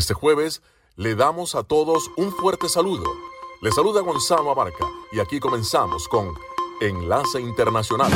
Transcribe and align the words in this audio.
Este 0.00 0.14
jueves 0.14 0.62
le 0.96 1.14
damos 1.14 1.54
a 1.54 1.62
todos 1.62 2.10
un 2.16 2.32
fuerte 2.32 2.70
saludo. 2.70 3.04
Le 3.60 3.70
saluda 3.70 4.00
Gonzalo 4.00 4.50
Abarca 4.50 4.86
y 5.12 5.20
aquí 5.20 5.38
comenzamos 5.40 6.08
con 6.08 6.32
Enlace 6.80 7.38
Internacional. 7.38 8.10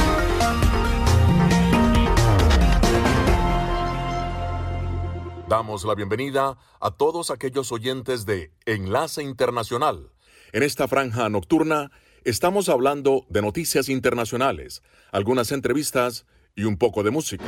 Damos 5.46 5.84
la 5.84 5.94
bienvenida 5.94 6.56
a 6.80 6.90
todos 6.90 7.30
aquellos 7.30 7.70
oyentes 7.70 8.24
de 8.24 8.50
Enlace 8.64 9.22
Internacional. 9.22 10.10
En 10.54 10.62
esta 10.62 10.88
franja 10.88 11.28
nocturna 11.28 11.90
estamos 12.24 12.70
hablando 12.70 13.26
de 13.28 13.42
noticias 13.42 13.90
internacionales, 13.90 14.82
algunas 15.12 15.52
entrevistas 15.52 16.24
y 16.56 16.64
un 16.64 16.78
poco 16.78 17.02
de 17.02 17.10
música. 17.10 17.44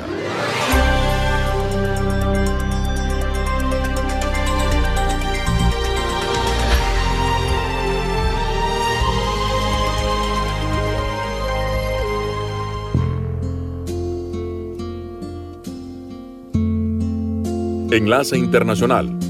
Enlace 17.97 18.37
Internacional 18.37 19.26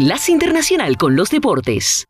Enlace 0.00 0.30
Internacional 0.30 0.96
con 0.96 1.16
los 1.16 1.28
Deportes. 1.28 2.06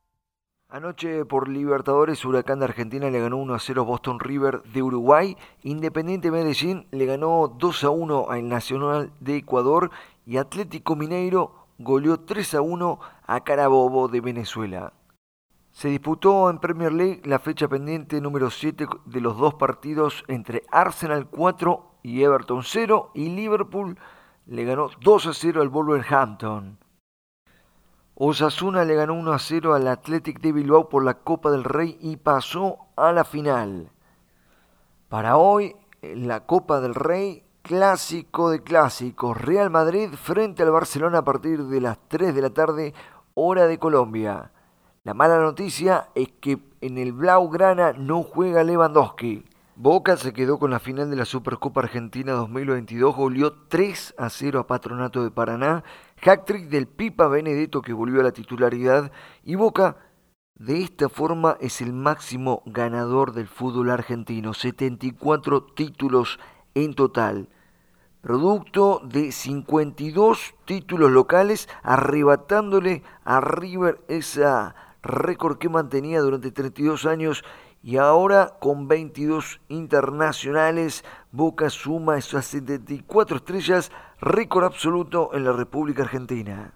Anoche 0.68 1.24
por 1.24 1.48
Libertadores, 1.48 2.22
Huracán 2.22 2.58
de 2.58 2.66
Argentina 2.66 3.08
le 3.08 3.18
ganó 3.18 3.38
1 3.38 3.54
a 3.54 3.58
0 3.58 3.86
Boston 3.86 4.20
River 4.20 4.62
de 4.64 4.82
Uruguay. 4.82 5.38
Independiente 5.62 6.30
Medellín 6.30 6.86
le 6.90 7.06
ganó 7.06 7.48
2 7.48 7.84
a 7.84 7.88
1 7.88 8.26
al 8.28 8.46
Nacional 8.46 9.10
de 9.20 9.36
Ecuador. 9.36 9.90
Y 10.26 10.36
Atlético 10.36 10.96
Mineiro 10.96 11.68
goleó 11.78 12.20
3 12.20 12.56
a 12.56 12.60
1 12.60 13.00
a 13.26 13.40
Carabobo 13.42 14.08
de 14.08 14.20
Venezuela. 14.20 14.92
Se 15.72 15.88
disputó 15.88 16.50
en 16.50 16.58
Premier 16.58 16.92
League 16.92 17.22
la 17.24 17.38
fecha 17.38 17.68
pendiente 17.68 18.20
número 18.20 18.50
7 18.50 18.86
de 19.06 19.20
los 19.22 19.38
dos 19.38 19.54
partidos 19.54 20.24
entre 20.28 20.62
Arsenal 20.70 21.26
4 21.30 22.00
y 22.02 22.22
Everton 22.22 22.64
0 22.64 23.12
y 23.14 23.30
Liverpool 23.30 23.96
le 24.44 24.64
ganó 24.64 24.90
2 25.00 25.26
a 25.28 25.32
0 25.32 25.62
al 25.62 25.70
Wolverhampton. 25.70 26.76
Osasuna 28.20 28.84
le 28.84 28.96
ganó 28.96 29.14
1 29.14 29.32
a 29.32 29.38
0 29.38 29.74
al 29.74 29.86
Athletic 29.86 30.40
de 30.40 30.50
Bilbao 30.50 30.88
por 30.88 31.04
la 31.04 31.14
Copa 31.14 31.52
del 31.52 31.62
Rey 31.62 31.96
y 32.00 32.16
pasó 32.16 32.78
a 32.96 33.12
la 33.12 33.22
final. 33.22 33.92
Para 35.08 35.36
hoy, 35.36 35.76
la 36.02 36.44
Copa 36.44 36.80
del 36.80 36.96
Rey, 36.96 37.44
clásico 37.62 38.50
de 38.50 38.60
clásicos, 38.64 39.40
Real 39.40 39.70
Madrid 39.70 40.10
frente 40.20 40.64
al 40.64 40.72
Barcelona 40.72 41.18
a 41.18 41.24
partir 41.24 41.62
de 41.66 41.80
las 41.80 41.96
3 42.08 42.34
de 42.34 42.42
la 42.42 42.50
tarde, 42.50 42.92
hora 43.34 43.68
de 43.68 43.78
Colombia. 43.78 44.50
La 45.04 45.14
mala 45.14 45.38
noticia 45.38 46.08
es 46.16 46.28
que 46.40 46.58
en 46.80 46.98
el 46.98 47.12
Blaugrana 47.12 47.92
no 47.92 48.24
juega 48.24 48.64
Lewandowski. 48.64 49.44
Boca 49.76 50.16
se 50.16 50.32
quedó 50.32 50.58
con 50.58 50.72
la 50.72 50.80
final 50.80 51.08
de 51.08 51.14
la 51.14 51.24
Supercopa 51.24 51.82
Argentina 51.82 52.32
2022, 52.32 53.14
goleó 53.14 53.52
3 53.68 54.16
a 54.18 54.28
0 54.28 54.58
a 54.58 54.66
Patronato 54.66 55.22
de 55.22 55.30
Paraná, 55.30 55.84
hack-trick 56.22 56.68
del 56.68 56.86
Pipa 56.86 57.28
Benedetto 57.28 57.82
que 57.82 57.92
volvió 57.92 58.20
a 58.20 58.24
la 58.24 58.32
titularidad 58.32 59.10
y 59.44 59.54
Boca 59.54 59.96
de 60.58 60.82
esta 60.82 61.08
forma 61.08 61.56
es 61.60 61.80
el 61.80 61.92
máximo 61.92 62.64
ganador 62.66 63.32
del 63.32 63.46
fútbol 63.46 63.90
argentino, 63.90 64.54
74 64.54 65.62
títulos 65.62 66.40
en 66.74 66.94
total, 66.94 67.48
producto 68.20 69.00
de 69.04 69.30
52 69.30 70.56
títulos 70.64 71.12
locales, 71.12 71.68
arrebatándole 71.84 73.04
a 73.24 73.40
River 73.40 74.00
esa 74.08 74.74
récord 75.00 75.58
que 75.58 75.68
mantenía 75.68 76.20
durante 76.20 76.50
32 76.50 77.06
años. 77.06 77.44
Y 77.80 77.98
ahora 77.98 78.56
con 78.60 78.88
22 78.88 79.60
internacionales, 79.68 81.04
Boca 81.30 81.70
suma 81.70 82.18
esas 82.18 82.46
74 82.46 83.36
estrellas, 83.36 83.92
récord 84.20 84.64
absoluto 84.64 85.30
en 85.32 85.44
la 85.44 85.52
República 85.52 86.02
Argentina. 86.02 86.72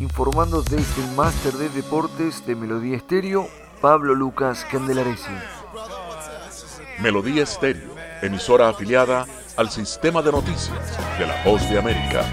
Informando 0.00 0.62
desde 0.62 1.02
el 1.02 1.16
Máster 1.16 1.52
de 1.54 1.68
Deportes 1.70 2.46
de 2.46 2.54
Melodía 2.54 2.96
Estéreo, 2.96 3.48
Pablo 3.80 4.14
Lucas 4.14 4.64
Candelaresi. 4.70 5.32
Melodía 7.00 7.42
Estéreo, 7.42 7.94
emisora 8.22 8.68
afiliada 8.68 9.26
al 9.56 9.70
sistema 9.70 10.22
de 10.22 10.32
noticias 10.32 11.18
de 11.18 11.26
la 11.26 11.42
Voz 11.44 11.68
de 11.68 11.78
América. 11.78 12.24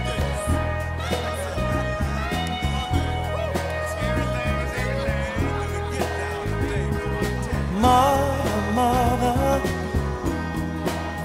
Mother, 7.81 8.73
mother, 8.73 9.61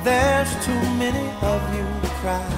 there's 0.03 0.51
too 0.65 0.73
many 0.99 1.31
of 1.43 1.63
you 1.77 1.87
crying. 2.21 2.58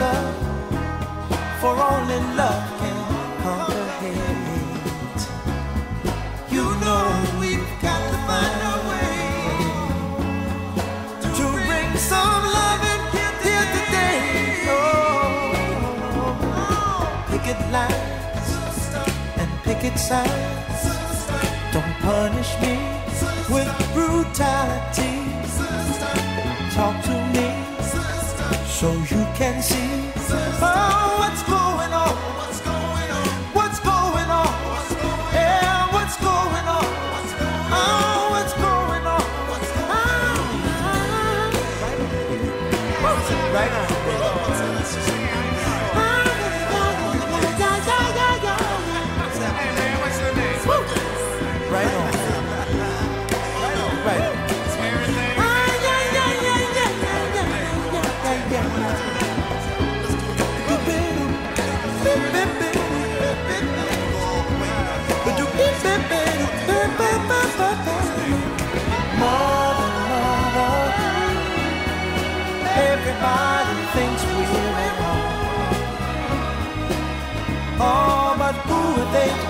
answer, 0.00 0.20
for 1.60 1.74
only 1.74 2.20
love 2.36 2.64
can 2.78 2.98
conquer 3.42 3.86
hate. 4.00 5.22
You 6.50 6.64
know 6.82 7.04
we've 7.40 7.70
got 7.82 8.00
to 8.10 8.16
find 8.28 8.60
a 8.62 8.76
way 8.88 9.14
to 11.36 11.44
bring 11.66 11.90
some 11.96 12.42
love 12.56 12.80
loving 12.80 13.04
here 13.44 13.66
today. 13.76 14.18
Oh, 14.70 15.50
picket 17.30 17.60
lines 17.72 18.50
and 19.36 19.50
picket 19.64 19.96
signs. 19.98 20.82
Don't 21.72 21.94
punish 22.02 22.50
me 22.62 22.74
with 23.50 23.68
brutality. 23.94 25.14
Talk 26.74 26.96
to 27.04 27.27
so 28.78 28.92
you 28.92 29.26
can 29.34 29.60
see 29.60 30.12
oh. 30.62 30.97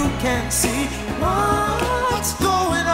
you 0.00 0.08
can't 0.18 0.50
see 0.50 0.86
what's 1.20 2.32
going 2.40 2.86
on. 2.86 2.89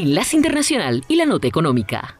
Enlace 0.00 0.34
Internacional 0.34 1.04
y 1.08 1.16
la 1.16 1.26
Nota 1.26 1.46
Económica. 1.46 2.18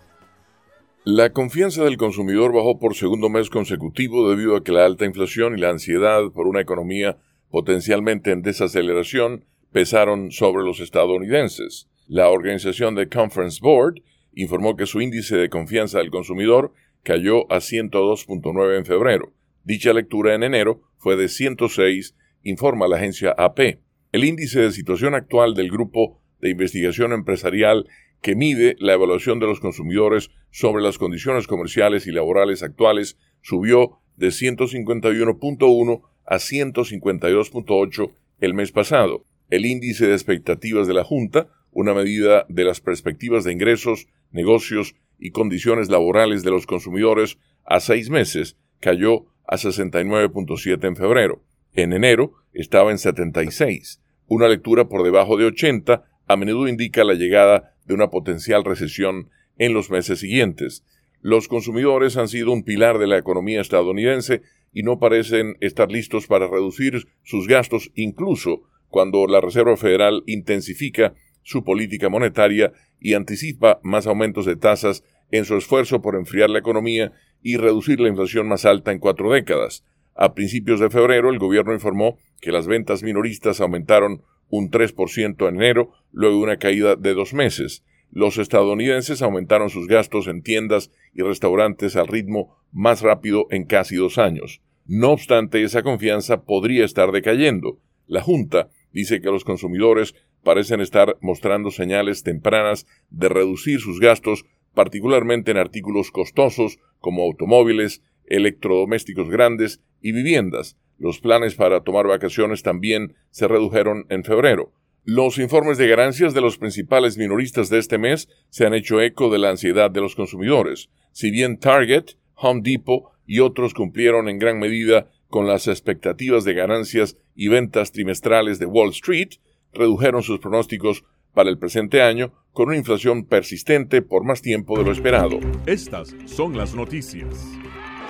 La 1.05 1.33
confianza 1.33 1.83
del 1.83 1.97
consumidor 1.97 2.53
bajó 2.53 2.79
por 2.79 2.95
segundo 2.95 3.31
mes 3.31 3.49
consecutivo 3.49 4.29
debido 4.29 4.55
a 4.55 4.63
que 4.63 4.71
la 4.71 4.85
alta 4.85 5.07
inflación 5.07 5.57
y 5.57 5.61
la 5.63 5.71
ansiedad 5.71 6.31
por 6.35 6.47
una 6.47 6.61
economía 6.61 7.17
potencialmente 7.49 8.33
en 8.33 8.43
desaceleración 8.43 9.47
pesaron 9.73 10.31
sobre 10.31 10.63
los 10.63 10.81
estadounidenses. 10.81 11.89
La 12.07 12.29
organización 12.29 12.95
de 12.97 13.09
Conference 13.09 13.61
Board 13.63 14.03
informó 14.35 14.77
que 14.77 14.85
su 14.85 15.01
índice 15.01 15.37
de 15.37 15.49
confianza 15.49 16.01
del 16.01 16.11
consumidor 16.11 16.75
cayó 17.03 17.51
a 17.51 17.61
102.9 17.61 18.77
en 18.77 18.85
febrero. 18.85 19.33
Dicha 19.65 19.95
lectura 19.95 20.35
en 20.35 20.43
enero 20.43 20.83
fue 20.99 21.17
de 21.17 21.31
106, 21.31 22.15
informa 22.43 22.89
la 22.89 22.97
agencia 22.97 23.35
AP. 23.39 23.79
El 24.13 24.25
índice 24.25 24.61
de 24.61 24.71
situación 24.71 25.15
actual 25.15 25.55
del 25.55 25.71
Grupo 25.71 26.20
de 26.41 26.51
Investigación 26.51 27.13
Empresarial 27.13 27.87
que 28.23 28.37
mide 28.37 28.77
la 28.79 28.95
evaluación 28.95 29.39
de 29.39 29.47
los 29.47 29.61
consumidores 29.61 30.31
sobre 30.51 30.83
las 30.83 30.99
condiciones 30.99 31.47
comerciales 31.47 32.07
y 32.07 32.13
laborales 32.13 32.63
actuales 32.63 33.17
subió 33.41 33.99
de 34.17 34.29
151.1 34.29 36.03
a 36.27 36.37
152.8 36.37 38.13
el 38.41 38.55
mes 38.55 38.73
pasado. 38.73 39.25
El 39.49 39.67
índice 39.67 40.07
de 40.07 40.13
expectativas 40.13 40.87
de 40.87 40.95
la 40.95 41.05
Junta, 41.05 41.49
una 41.73 41.95
medida 41.95 42.47
de 42.49 42.65
las 42.65 42.81
perspectivas 42.81 43.45
de 43.45 43.53
ingresos, 43.53 44.07
negocios 44.31 44.95
y 45.19 45.31
condiciones 45.31 45.89
laborales 45.89 46.43
de 46.43 46.51
los 46.51 46.67
consumidores 46.67 47.39
a 47.65 47.81
seis 47.81 48.11
meses, 48.11 48.57
cayó 48.81 49.27
a 49.47 49.57
69.7 49.57 50.87
en 50.87 50.97
febrero. 50.97 51.43
En 51.75 51.93
enero 51.93 52.35
estaba 52.53 52.91
en 52.91 52.99
76. 52.99 54.01
Una 54.27 54.49
lectura 54.49 54.89
por 54.89 55.03
debajo 55.03 55.37
de 55.37 55.47
80 55.47 56.05
a 56.31 56.37
menudo 56.37 56.69
indica 56.69 57.03
la 57.03 57.15
llegada 57.15 57.75
de 57.87 57.95
una 57.95 58.09
potencial 58.09 58.65
recesión 58.65 59.31
en 59.59 59.75
los 59.75 59.91
meses 59.91 60.21
siguientes. 60.21 60.85
Los 61.23 61.49
consumidores 61.49 62.17
han 62.17 62.29
sido 62.29 62.53
un 62.53 62.63
pilar 62.63 62.99
de 62.99 63.09
la 63.09 63.19
economía 63.19 63.61
estadounidense 63.61 64.43
y 64.73 64.85
no 64.85 65.01
parecen 65.01 65.57
estar 65.61 65.91
listos 65.91 66.29
para 66.29 66.47
reducir 66.47 67.09
sus 67.25 67.49
gastos 67.49 67.91
incluso 67.97 68.63
cuando 68.91 69.27
la 69.27 69.41
Reserva 69.41 69.77
Federal 69.77 70.23
intensifica 70.27 71.15
su 71.43 71.65
política 71.65 72.09
monetaria 72.09 72.73
y 73.01 73.15
anticipa 73.15 73.81
más 73.83 74.07
aumentos 74.07 74.47
de 74.47 74.55
tasas 74.55 75.03
en 75.33 75.45
su 75.45 75.57
esfuerzo 75.57 76.01
por 76.01 76.15
enfriar 76.15 76.49
la 76.49 76.61
economía 76.61 77.11
y 77.43 77.57
reducir 77.57 77.99
la 77.99 78.09
inflación 78.09 78.47
más 78.47 78.65
alta 78.67 78.93
en 78.93 79.01
cuatro 79.01 79.33
décadas. 79.33 79.85
A 80.21 80.35
principios 80.35 80.81
de 80.81 80.91
febrero, 80.91 81.31
el 81.31 81.39
gobierno 81.39 81.73
informó 81.73 82.19
que 82.43 82.53
las 82.53 82.67
ventas 82.67 83.03
minoristas 83.03 83.63
aumentaron 83.63 84.21
un 84.51 84.71
3% 84.71 85.49
en 85.49 85.57
enero, 85.57 85.93
luego 86.13 86.37
de 86.37 86.43
una 86.43 86.59
caída 86.59 86.95
de 86.95 87.15
dos 87.15 87.33
meses. 87.33 87.87
Los 88.11 88.37
estadounidenses 88.37 89.23
aumentaron 89.23 89.71
sus 89.71 89.87
gastos 89.87 90.27
en 90.27 90.43
tiendas 90.43 90.91
y 91.15 91.23
restaurantes 91.23 91.97
al 91.97 92.07
ritmo 92.07 92.59
más 92.71 93.01
rápido 93.01 93.47
en 93.49 93.65
casi 93.65 93.97
dos 93.97 94.19
años. 94.19 94.61
No 94.85 95.13
obstante, 95.13 95.63
esa 95.63 95.83
confianza 95.83 96.43
podría 96.43 96.85
estar 96.85 97.13
decayendo. 97.13 97.79
La 98.07 98.21
Junta 98.21 98.69
dice 98.93 99.23
que 99.23 99.31
los 99.31 99.45
consumidores 99.45 100.15
parecen 100.45 100.83
estar 100.83 101.17
mostrando 101.23 101.71
señales 101.71 102.25
tempranas 102.25 102.87
de 103.09 103.31
reducir 103.31 103.81
sus 103.81 104.01
gastos, 104.01 104.45
particularmente 104.75 105.51
en 105.51 105.57
artículos 105.57 106.11
costosos 106.11 106.79
como 106.99 107.23
automóviles, 107.23 108.03
electrodomésticos 108.31 109.29
grandes 109.29 109.83
y 110.01 110.13
viviendas. 110.13 110.79
Los 110.99 111.21
planes 111.21 111.55
para 111.55 111.83
tomar 111.83 112.07
vacaciones 112.07 112.63
también 112.63 113.15
se 113.31 113.49
redujeron 113.49 114.07
en 114.09 114.25
febrero. 114.25 114.73
Los 115.05 115.39
informes 115.39 115.79
de 115.79 115.89
ganancias 115.89 116.35
de 116.35 116.41
los 116.41 116.59
principales 116.59 117.17
minoristas 117.17 117.71
de 117.71 117.79
este 117.79 117.99
mes 117.99 118.29
se 118.51 118.67
han 118.67 118.75
hecho 118.75 119.01
eco 119.01 119.31
de 119.31 119.39
la 119.39 119.51
ansiedad 119.51 119.91
de 119.91 120.01
los 120.01 120.15
consumidores. 120.15 120.91
Si 121.13 121.31
bien 121.31 121.59
Target, 121.59 122.17
Home 122.35 122.61
Depot 122.63 123.05
y 123.27 123.41
otros 123.41 123.75
cumplieron 123.75 124.29
en 124.29 124.39
gran 124.39 124.59
medida 124.59 125.11
con 125.29 125.47
las 125.47 125.69
expectativas 125.69 126.45
de 126.45 126.55
ganancias 126.55 127.17
y 127.35 127.49
ventas 127.49 127.93
trimestrales 127.93 128.59
de 128.59 128.67
Wall 128.67 128.91
Street, 128.91 129.31
redujeron 129.73 130.23
sus 130.23 130.39
pronósticos 130.39 131.05
para 131.33 131.49
el 131.49 131.59
presente 131.59 132.03
año 132.03 132.33
con 132.53 132.69
una 132.69 132.77
inflación 132.77 133.25
persistente 133.25 134.03
por 134.03 134.25
más 134.25 134.43
tiempo 134.43 134.77
de 134.77 134.85
lo 134.85 134.93
esperado. 134.93 135.39
Estas 135.67 136.15
son 136.27 136.57
las 136.57 136.75
noticias. 136.75 137.61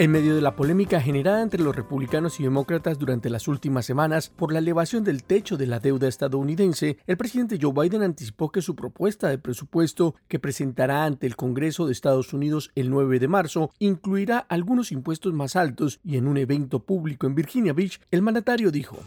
En 0.00 0.12
medio 0.12 0.36
de 0.36 0.40
la 0.40 0.54
polémica 0.54 1.00
generada 1.00 1.42
entre 1.42 1.60
los 1.60 1.74
republicanos 1.74 2.38
y 2.38 2.44
demócratas 2.44 3.00
durante 3.00 3.28
las 3.30 3.48
últimas 3.48 3.84
semanas 3.84 4.28
por 4.28 4.52
la 4.52 4.60
elevación 4.60 5.02
del 5.02 5.24
techo 5.24 5.56
de 5.56 5.66
la 5.66 5.80
deuda 5.80 6.06
estadounidense, 6.06 6.98
el 7.08 7.16
presidente 7.16 7.58
Joe 7.60 7.72
Biden 7.72 8.04
anticipó 8.04 8.52
que 8.52 8.62
su 8.62 8.76
propuesta 8.76 9.28
de 9.28 9.38
presupuesto 9.38 10.14
que 10.28 10.38
presentará 10.38 11.04
ante 11.04 11.26
el 11.26 11.34
Congreso 11.34 11.84
de 11.84 11.90
Estados 11.90 12.32
Unidos 12.32 12.70
el 12.76 12.90
9 12.90 13.18
de 13.18 13.26
marzo 13.26 13.72
incluirá 13.80 14.38
algunos 14.38 14.92
impuestos 14.92 15.32
más 15.32 15.56
altos 15.56 15.98
y 16.04 16.16
en 16.16 16.28
un 16.28 16.36
evento 16.36 16.78
público 16.78 17.26
en 17.26 17.34
Virginia 17.34 17.72
Beach, 17.72 18.00
el 18.12 18.22
mandatario 18.22 18.70
dijo, 18.70 18.98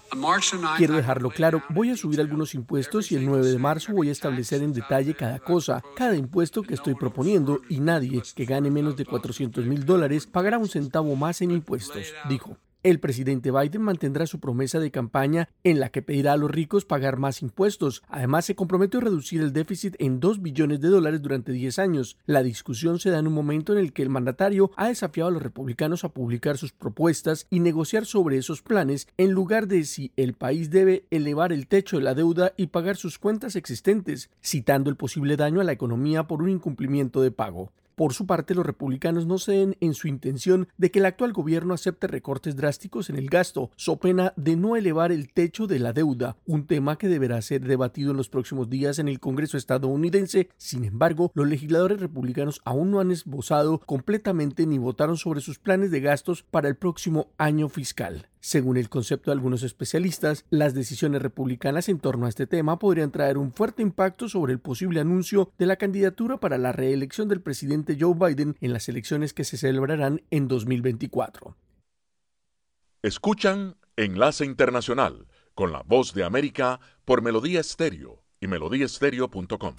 quiero 0.75 0.97
dejarlo 0.97 1.29
claro, 1.29 1.63
voy 1.69 1.91
a 1.91 1.95
subir 1.95 2.19
algunos 2.19 2.53
impuestos 2.53 3.13
y 3.13 3.15
el 3.15 3.25
9 3.25 3.47
de 3.47 3.59
marzo 3.59 3.93
voy 3.93 4.09
a 4.09 4.11
establecer 4.11 4.61
en 4.61 4.73
detalle 4.73 5.13
cada 5.13 5.39
cosa, 5.39 5.81
cada 5.95 6.17
impuesto 6.17 6.63
que 6.63 6.73
estoy 6.73 6.95
proponiendo 6.95 7.61
y 7.69 7.79
nadie 7.79 8.21
que 8.35 8.43
gane 8.43 8.69
menos 8.69 8.97
de 8.97 9.05
400 9.05 9.65
mil 9.65 9.85
dólares 9.85 10.27
pagará 10.27 10.57
un 10.57 10.67
centavo 10.67 10.80
más 11.17 11.41
en 11.41 11.51
impuestos, 11.51 12.13
dijo. 12.29 12.57
El 12.83 12.99
presidente 12.99 13.51
Biden 13.51 13.83
mantendrá 13.83 14.25
su 14.25 14.39
promesa 14.39 14.79
de 14.79 14.89
campaña 14.89 15.49
en 15.63 15.79
la 15.79 15.89
que 15.89 16.01
pedirá 16.01 16.33
a 16.33 16.37
los 16.37 16.49
ricos 16.49 16.83
pagar 16.83 17.17
más 17.17 17.43
impuestos. 17.43 18.01
Además, 18.07 18.45
se 18.45 18.55
comprometió 18.55 18.99
a 18.99 19.03
reducir 19.03 19.41
el 19.41 19.53
déficit 19.53 19.95
en 19.99 20.19
2 20.19 20.41
billones 20.41 20.81
de 20.81 20.87
dólares 20.87 21.21
durante 21.21 21.51
10 21.51 21.77
años. 21.77 22.17
La 22.25 22.41
discusión 22.41 22.97
se 22.97 23.11
da 23.11 23.19
en 23.19 23.27
un 23.27 23.33
momento 23.33 23.73
en 23.73 23.77
el 23.77 23.93
que 23.93 24.01
el 24.01 24.09
mandatario 24.09 24.71
ha 24.77 24.87
desafiado 24.87 25.29
a 25.29 25.31
los 25.31 25.43
republicanos 25.43 26.03
a 26.03 26.09
publicar 26.09 26.57
sus 26.57 26.71
propuestas 26.71 27.45
y 27.51 27.59
negociar 27.59 28.07
sobre 28.07 28.37
esos 28.37 28.63
planes 28.63 29.07
en 29.17 29.29
lugar 29.29 29.67
de 29.67 29.83
si 29.83 30.11
el 30.17 30.33
país 30.33 30.71
debe 30.71 31.05
elevar 31.11 31.53
el 31.53 31.67
techo 31.67 31.97
de 31.97 32.03
la 32.03 32.15
deuda 32.15 32.53
y 32.57 32.67
pagar 32.67 32.95
sus 32.95 33.19
cuentas 33.19 33.55
existentes, 33.55 34.31
citando 34.43 34.89
el 34.89 34.95
posible 34.95 35.37
daño 35.37 35.61
a 35.61 35.65
la 35.65 35.71
economía 35.71 36.23
por 36.23 36.41
un 36.41 36.49
incumplimiento 36.49 37.21
de 37.21 37.29
pago. 37.29 37.71
Por 37.95 38.13
su 38.13 38.25
parte, 38.25 38.55
los 38.55 38.65
republicanos 38.65 39.25
no 39.25 39.37
ceden 39.37 39.75
en 39.79 39.93
su 39.93 40.07
intención 40.07 40.67
de 40.77 40.91
que 40.91 40.99
el 40.99 41.05
actual 41.05 41.33
gobierno 41.33 41.73
acepte 41.73 42.07
recortes 42.07 42.55
drásticos 42.55 43.09
en 43.09 43.17
el 43.17 43.29
gasto, 43.29 43.71
so 43.75 43.97
pena 43.97 44.33
de 44.35 44.55
no 44.55 44.75
elevar 44.75 45.11
el 45.11 45.31
techo 45.31 45.67
de 45.67 45.79
la 45.79 45.93
deuda, 45.93 46.37
un 46.45 46.65
tema 46.65 46.97
que 46.97 47.07
deberá 47.07 47.41
ser 47.41 47.61
debatido 47.61 48.11
en 48.11 48.17
los 48.17 48.29
próximos 48.29 48.69
días 48.69 48.99
en 48.99 49.07
el 49.07 49.19
Congreso 49.19 49.57
estadounidense. 49.57 50.49
Sin 50.57 50.85
embargo, 50.85 51.31
los 51.33 51.47
legisladores 51.47 51.99
republicanos 51.99 52.61
aún 52.65 52.91
no 52.91 52.99
han 52.99 53.11
esbozado 53.11 53.79
completamente 53.79 54.65
ni 54.65 54.77
votaron 54.77 55.17
sobre 55.17 55.41
sus 55.41 55.59
planes 55.59 55.91
de 55.91 56.01
gastos 56.01 56.43
para 56.43 56.69
el 56.69 56.75
próximo 56.75 57.27
año 57.37 57.69
fiscal. 57.69 58.30
Según 58.41 58.77
el 58.77 58.89
concepto 58.89 59.29
de 59.29 59.33
algunos 59.33 59.61
especialistas, 59.61 60.45
las 60.49 60.73
decisiones 60.73 61.21
republicanas 61.21 61.87
en 61.89 61.99
torno 61.99 62.25
a 62.25 62.29
este 62.29 62.47
tema 62.47 62.79
podrían 62.79 63.11
traer 63.11 63.37
un 63.37 63.53
fuerte 63.53 63.83
impacto 63.83 64.27
sobre 64.27 64.51
el 64.51 64.59
posible 64.59 64.99
anuncio 64.99 65.51
de 65.59 65.67
la 65.67 65.75
candidatura 65.75 66.39
para 66.39 66.57
la 66.57 66.71
reelección 66.71 67.27
del 67.27 67.41
presidente 67.41 67.95
Joe 67.99 68.15
Biden 68.15 68.57
en 68.59 68.73
las 68.73 68.89
elecciones 68.89 69.33
que 69.33 69.43
se 69.43 69.57
celebrarán 69.57 70.23
en 70.31 70.47
2024. 70.47 71.55
Escuchan 73.03 73.77
Enlace 73.95 74.43
Internacional 74.43 75.27
con 75.53 75.71
la 75.71 75.83
voz 75.83 76.15
de 76.15 76.23
América 76.23 76.79
por 77.05 77.21
Melodía 77.21 77.59
Estéreo 77.59 78.23
y 78.39 78.47
melodíaestéreo.com. 78.47 79.75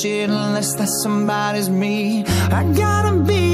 shit 0.00 0.30
unless 0.30 0.74
that 0.76 0.88
somebody's 1.02 1.68
me. 1.68 2.24
I 2.50 2.62
gotta 2.74 3.12
be 3.22 3.49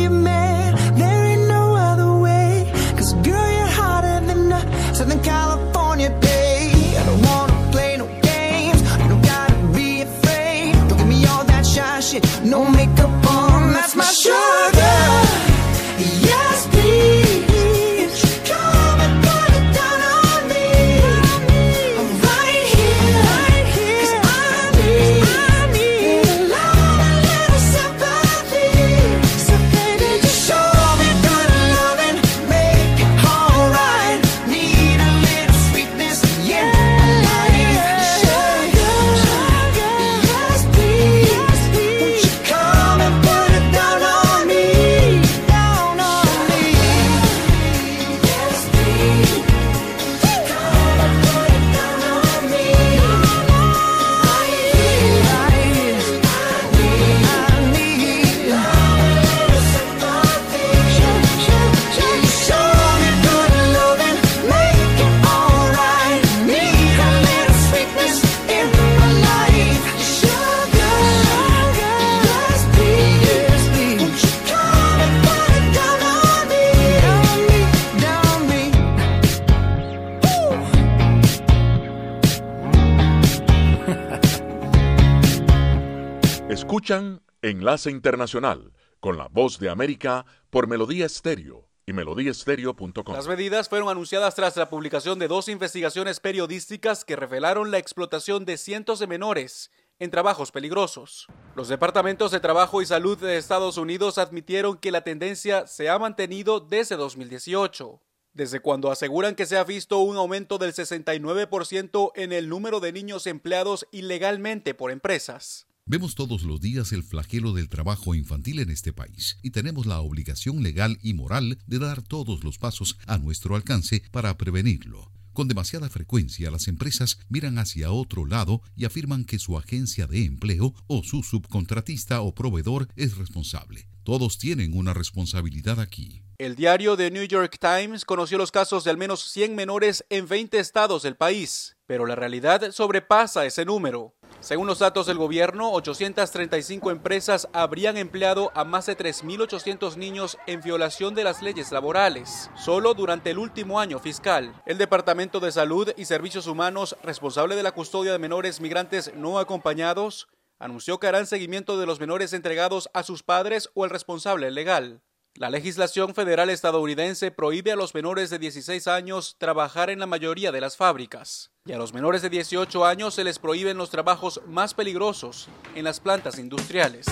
Escuchan 86.57 87.21
Enlace 87.43 87.91
Internacional 87.91 88.73
con 88.99 89.19
la 89.19 89.29
voz 89.29 89.59
de 89.59 89.69
América 89.69 90.25
por 90.49 90.67
Melodía 90.67 91.05
Estéreo 91.05 91.69
y 91.85 91.93
melodíaestéreo.com. 91.93 93.15
Las 93.15 93.29
medidas 93.29 93.69
fueron 93.69 93.91
anunciadas 93.91 94.35
tras 94.35 94.57
la 94.57 94.71
publicación 94.71 95.19
de 95.19 95.29
dos 95.29 95.51
investigaciones 95.51 96.19
periodísticas 96.19 97.05
que 97.05 97.15
revelaron 97.15 97.71
la 97.71 97.77
explotación 97.77 98.47
de 98.47 98.57
cientos 98.57 99.01
de 99.01 99.07
menores 99.07 99.71
en 99.99 100.11
trabajos 100.11 100.51
peligrosos. 100.51 101.27
Los 101.55 101.69
departamentos 101.69 102.31
de 102.31 102.41
Trabajo 102.41 102.81
y 102.81 102.87
Salud 102.87 103.19
de 103.19 103.37
Estados 103.37 103.77
Unidos 103.77 104.17
admitieron 104.17 104.79
que 104.79 104.93
la 104.93 105.05
tendencia 105.05 105.67
se 105.67 105.91
ha 105.91 105.99
mantenido 105.99 106.61
desde 106.61 106.97
2018 106.97 108.01
desde 108.33 108.61
cuando 108.61 108.91
aseguran 108.91 109.35
que 109.35 109.45
se 109.45 109.59
ha 109.59 109.65
visto 109.65 109.99
un 109.99 110.17
aumento 110.17 110.57
del 110.57 110.73
69% 110.73 112.13
en 112.15 112.33
el 112.33 112.49
número 112.49 112.81
de 112.81 112.93
niños 112.93 113.27
empleados 113.27 113.87
ilegalmente 113.93 114.73
por 114.75 114.91
empresas. 114.91 115.67
Vemos 115.89 116.17
todos 116.17 116.43
los 116.43 116.61
días 116.61 116.91
el 116.91 117.05
flagelo 117.05 117.53
del 117.53 117.69
trabajo 117.69 118.17
infantil 118.17 118.59
en 118.59 118.71
este 118.71 118.93
país 118.93 119.39
y 119.41 119.51
tenemos 119.51 119.87
la 119.87 120.01
obligación 120.01 120.65
legal 120.65 120.99
y 121.01 121.15
moral 121.15 121.59
de 121.69 121.79
dar 121.79 122.03
todos 122.03 122.43
los 122.43 122.59
pasos 122.59 122.99
a 123.07 123.19
nuestro 123.19 123.55
alcance 123.55 124.03
para 124.11 124.37
prevenirlo. 124.37 125.13
Con 125.33 125.47
demasiada 125.47 125.89
frecuencia 125.89 126.51
las 126.51 126.67
empresas 126.67 127.21
miran 127.29 127.57
hacia 127.59 127.93
otro 127.93 128.27
lado 128.27 128.63
y 128.75 128.85
afirman 128.85 129.25
que 129.25 129.39
su 129.39 129.57
agencia 129.57 130.09
de 130.09 130.25
empleo 130.25 130.75
o 130.89 131.05
su 131.05 131.23
subcontratista 131.23 132.21
o 132.21 132.35
proveedor 132.35 132.89
es 132.97 133.17
responsable. 133.17 133.87
Todos 134.03 134.39
tienen 134.39 134.77
una 134.77 134.93
responsabilidad 134.93 135.79
aquí. 135.79 136.25
El 136.39 136.57
diario 136.57 136.97
The 136.97 137.13
New 137.13 137.29
York 137.29 137.59
Times 137.61 138.05
conoció 138.05 138.39
los 138.39 138.51
casos 138.51 138.83
de 138.83 138.91
al 138.91 138.99
menos 138.99 139.31
100 139.31 139.55
menores 139.55 140.05
en 140.11 140.27
20 140.27 140.59
estados 140.59 141.05
del 141.05 141.17
país, 141.17 141.77
pero 141.87 142.07
la 142.07 142.17
realidad 142.17 142.73
sobrepasa 142.73 143.47
ese 143.47 143.65
número. 143.65 144.17
Según 144.47 144.69
los 144.69 144.79
datos 144.79 145.07
del 145.07 145.19
gobierno, 145.19 145.73
835 145.73 146.93
empresas 146.93 147.49
habrían 147.53 147.97
empleado 147.97 148.53
a 148.55 148.63
más 148.63 148.87
de 148.87 148.97
3.800 148.97 149.97
niños 149.97 150.39
en 150.47 150.61
violación 150.61 151.17
de 151.17 151.25
las 151.25 151.43
leyes 151.43 151.73
laborales, 151.73 152.49
solo 152.55 152.95
durante 152.95 153.31
el 153.31 153.39
último 153.39 153.81
año 153.81 153.99
fiscal. 153.99 154.55
El 154.65 154.79
Departamento 154.79 155.41
de 155.41 155.51
Salud 155.51 155.91
y 155.97 156.05
Servicios 156.05 156.47
Humanos, 156.47 156.97
responsable 157.03 157.57
de 157.57 157.65
la 157.65 157.73
custodia 157.73 158.13
de 158.13 158.21
menores 158.21 158.61
migrantes 158.61 159.13
no 159.17 159.41
acompañados, 159.41 160.29
anunció 160.61 161.01
que 161.01 161.09
harán 161.09 161.27
seguimiento 161.27 161.77
de 161.77 161.87
los 161.87 161.99
menores 161.99 162.33
entregados 162.33 162.89
a 162.95 163.03
sus 163.03 163.25
padres 163.25 163.71
o 163.75 163.85
el 163.85 163.91
responsable 163.91 164.53
legal. 164.53 165.03
La 165.37 165.51
legislación 165.51 166.15
federal 166.15 166.49
estadounidense 166.49 167.31
prohíbe 167.31 167.71
a 167.71 167.77
los 167.77 167.95
menores 167.95 168.31
de 168.31 168.39
16 168.39 168.87
años 168.89 169.37
trabajar 169.39 169.91
en 169.91 169.99
la 169.99 170.07
mayoría 170.07 170.51
de 170.51 170.63
las 170.63 170.79
fábricas 170.79 171.51
y 171.67 171.73
a 171.73 171.79
los 171.79 171.93
menores 171.93 172.23
de 172.23 172.31
18 172.31 172.87
años 172.87 173.15
se 173.15 173.23
les 173.23 173.39
prohíben 173.39 173.77
los 173.77 173.91
trabajos 173.91 174.41
más 174.47 174.73
peligrosos 174.73 175.49
en 175.75 175.85
las 175.85 176.01
plantas 176.01 176.39
industriales. 176.39 177.07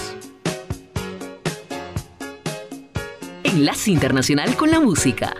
Enlace 3.42 3.90
Internacional 3.90 4.56
con 4.56 4.70
la 4.70 4.80
Música. 4.80 5.34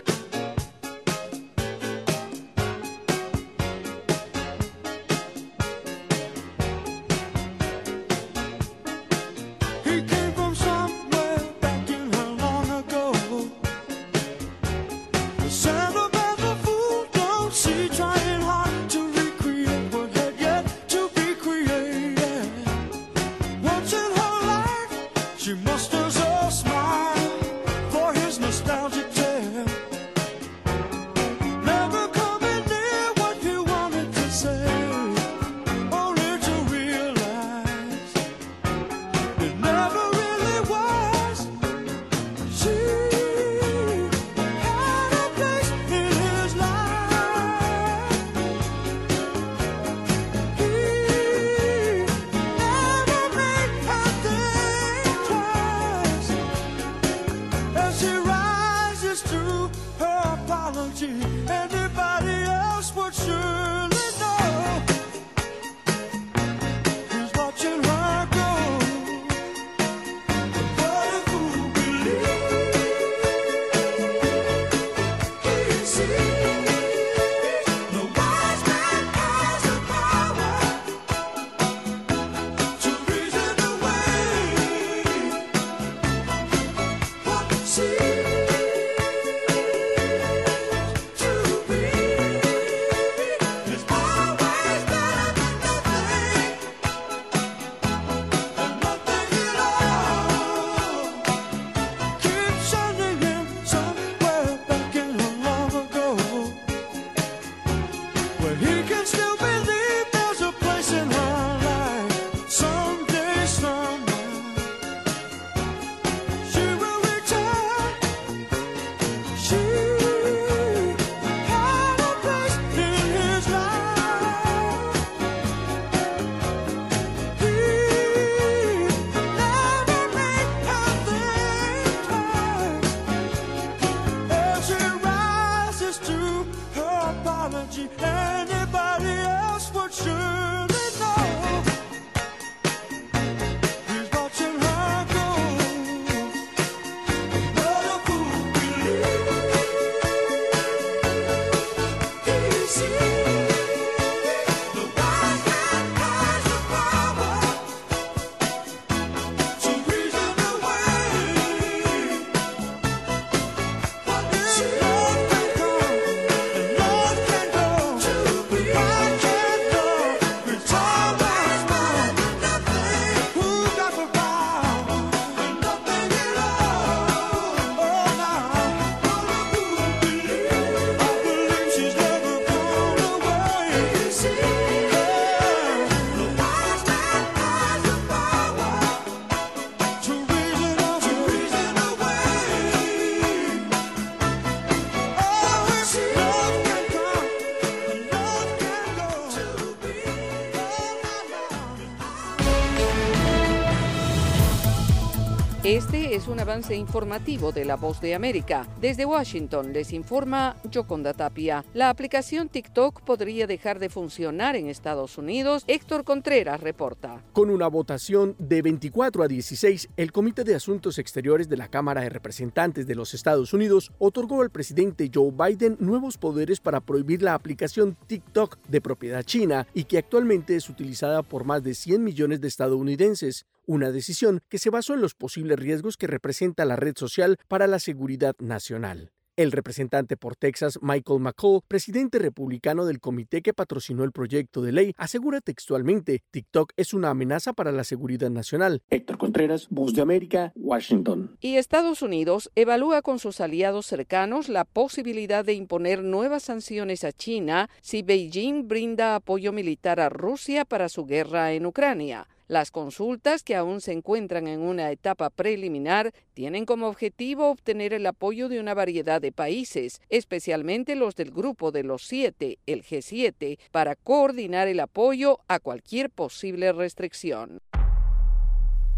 Es 206.24 206.28
un 206.28 206.40
avance 206.40 206.74
informativo 206.74 207.52
de 207.52 207.66
La 207.66 207.76
Voz 207.76 208.00
de 208.00 208.14
América. 208.14 208.66
Desde 208.80 209.04
Washington 209.04 209.74
les 209.74 209.92
informa 209.92 210.56
Yoconda 210.70 211.12
Tapia. 211.12 211.66
La 211.74 211.90
aplicación 211.90 212.48
TikTok 212.48 213.02
podría 213.02 213.46
dejar 213.46 213.78
de 213.78 213.90
funcionar 213.90 214.56
en 214.56 214.68
Estados 214.68 215.18
Unidos. 215.18 215.64
Héctor 215.66 216.04
Contreras 216.04 216.62
reporta. 216.62 217.22
Con 217.34 217.50
una 217.50 217.68
votación 217.68 218.36
de 218.38 218.62
24 218.62 219.22
a 219.22 219.28
16, 219.28 219.90
el 219.98 220.12
Comité 220.12 220.44
de 220.44 220.54
Asuntos 220.54 220.98
Exteriores 220.98 221.50
de 221.50 221.58
la 221.58 221.68
Cámara 221.68 222.00
de 222.00 222.08
Representantes 222.08 222.86
de 222.86 222.94
los 222.94 223.12
Estados 223.12 223.52
Unidos 223.52 223.92
otorgó 223.98 224.40
al 224.40 224.48
presidente 224.48 225.10
Joe 225.12 225.30
Biden 225.30 225.76
nuevos 225.78 226.16
poderes 226.16 226.58
para 226.58 226.80
prohibir 226.80 227.20
la 227.20 227.34
aplicación 227.34 227.98
TikTok 228.06 228.56
de 228.66 228.80
propiedad 228.80 229.24
china 229.24 229.66
y 229.74 229.84
que 229.84 229.98
actualmente 229.98 230.56
es 230.56 230.70
utilizada 230.70 231.22
por 231.22 231.44
más 231.44 231.62
de 231.62 231.74
100 231.74 232.02
millones 232.02 232.40
de 232.40 232.48
estadounidenses 232.48 233.44
una 233.66 233.90
decisión 233.90 234.40
que 234.48 234.58
se 234.58 234.70
basó 234.70 234.94
en 234.94 235.00
los 235.00 235.14
posibles 235.14 235.58
riesgos 235.58 235.96
que 235.96 236.06
representa 236.06 236.64
la 236.64 236.76
red 236.76 236.94
social 236.96 237.38
para 237.48 237.66
la 237.66 237.78
seguridad 237.78 238.34
nacional. 238.38 239.12
El 239.36 239.50
representante 239.50 240.16
por 240.16 240.36
Texas, 240.36 240.78
Michael 240.80 241.18
McCall, 241.18 241.62
presidente 241.66 242.20
republicano 242.20 242.86
del 242.86 243.00
comité 243.00 243.42
que 243.42 243.52
patrocinó 243.52 244.04
el 244.04 244.12
proyecto 244.12 244.62
de 244.62 244.70
ley, 244.70 244.94
asegura 244.96 245.40
textualmente, 245.40 246.22
TikTok 246.30 246.72
es 246.76 246.94
una 246.94 247.10
amenaza 247.10 247.52
para 247.52 247.72
la 247.72 247.82
seguridad 247.82 248.30
nacional. 248.30 248.82
Héctor 248.90 249.18
Contreras, 249.18 249.66
Voz 249.70 249.92
de 249.92 250.02
América, 250.02 250.52
Washington. 250.54 251.36
Y 251.40 251.56
Estados 251.56 252.00
Unidos 252.00 252.52
evalúa 252.54 253.02
con 253.02 253.18
sus 253.18 253.40
aliados 253.40 253.86
cercanos 253.86 254.48
la 254.48 254.64
posibilidad 254.64 255.44
de 255.44 255.54
imponer 255.54 256.04
nuevas 256.04 256.44
sanciones 256.44 257.02
a 257.02 257.10
China 257.10 257.68
si 257.80 258.02
Beijing 258.02 258.68
brinda 258.68 259.16
apoyo 259.16 259.52
militar 259.52 259.98
a 259.98 260.10
Rusia 260.10 260.64
para 260.64 260.88
su 260.88 261.06
guerra 261.06 261.54
en 261.54 261.66
Ucrania. 261.66 262.28
Las 262.46 262.70
consultas, 262.70 263.42
que 263.42 263.56
aún 263.56 263.80
se 263.80 263.92
encuentran 263.92 264.48
en 264.48 264.60
una 264.60 264.90
etapa 264.90 265.30
preliminar, 265.30 266.12
tienen 266.34 266.66
como 266.66 266.88
objetivo 266.88 267.50
obtener 267.50 267.94
el 267.94 268.04
apoyo 268.04 268.50
de 268.50 268.60
una 268.60 268.74
variedad 268.74 269.22
de 269.22 269.32
países, 269.32 270.02
especialmente 270.10 270.94
los 270.94 271.14
del 271.14 271.30
Grupo 271.30 271.72
de 271.72 271.84
los 271.84 272.02
Siete, 272.02 272.58
el 272.66 272.82
G7, 272.82 273.58
para 273.70 273.96
coordinar 273.96 274.68
el 274.68 274.80
apoyo 274.80 275.40
a 275.48 275.58
cualquier 275.58 276.10
posible 276.10 276.70
restricción. 276.72 277.60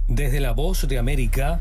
Desde 0.08 0.40
la 0.40 0.52
voz 0.52 0.88
de 0.88 0.98
América, 0.98 1.60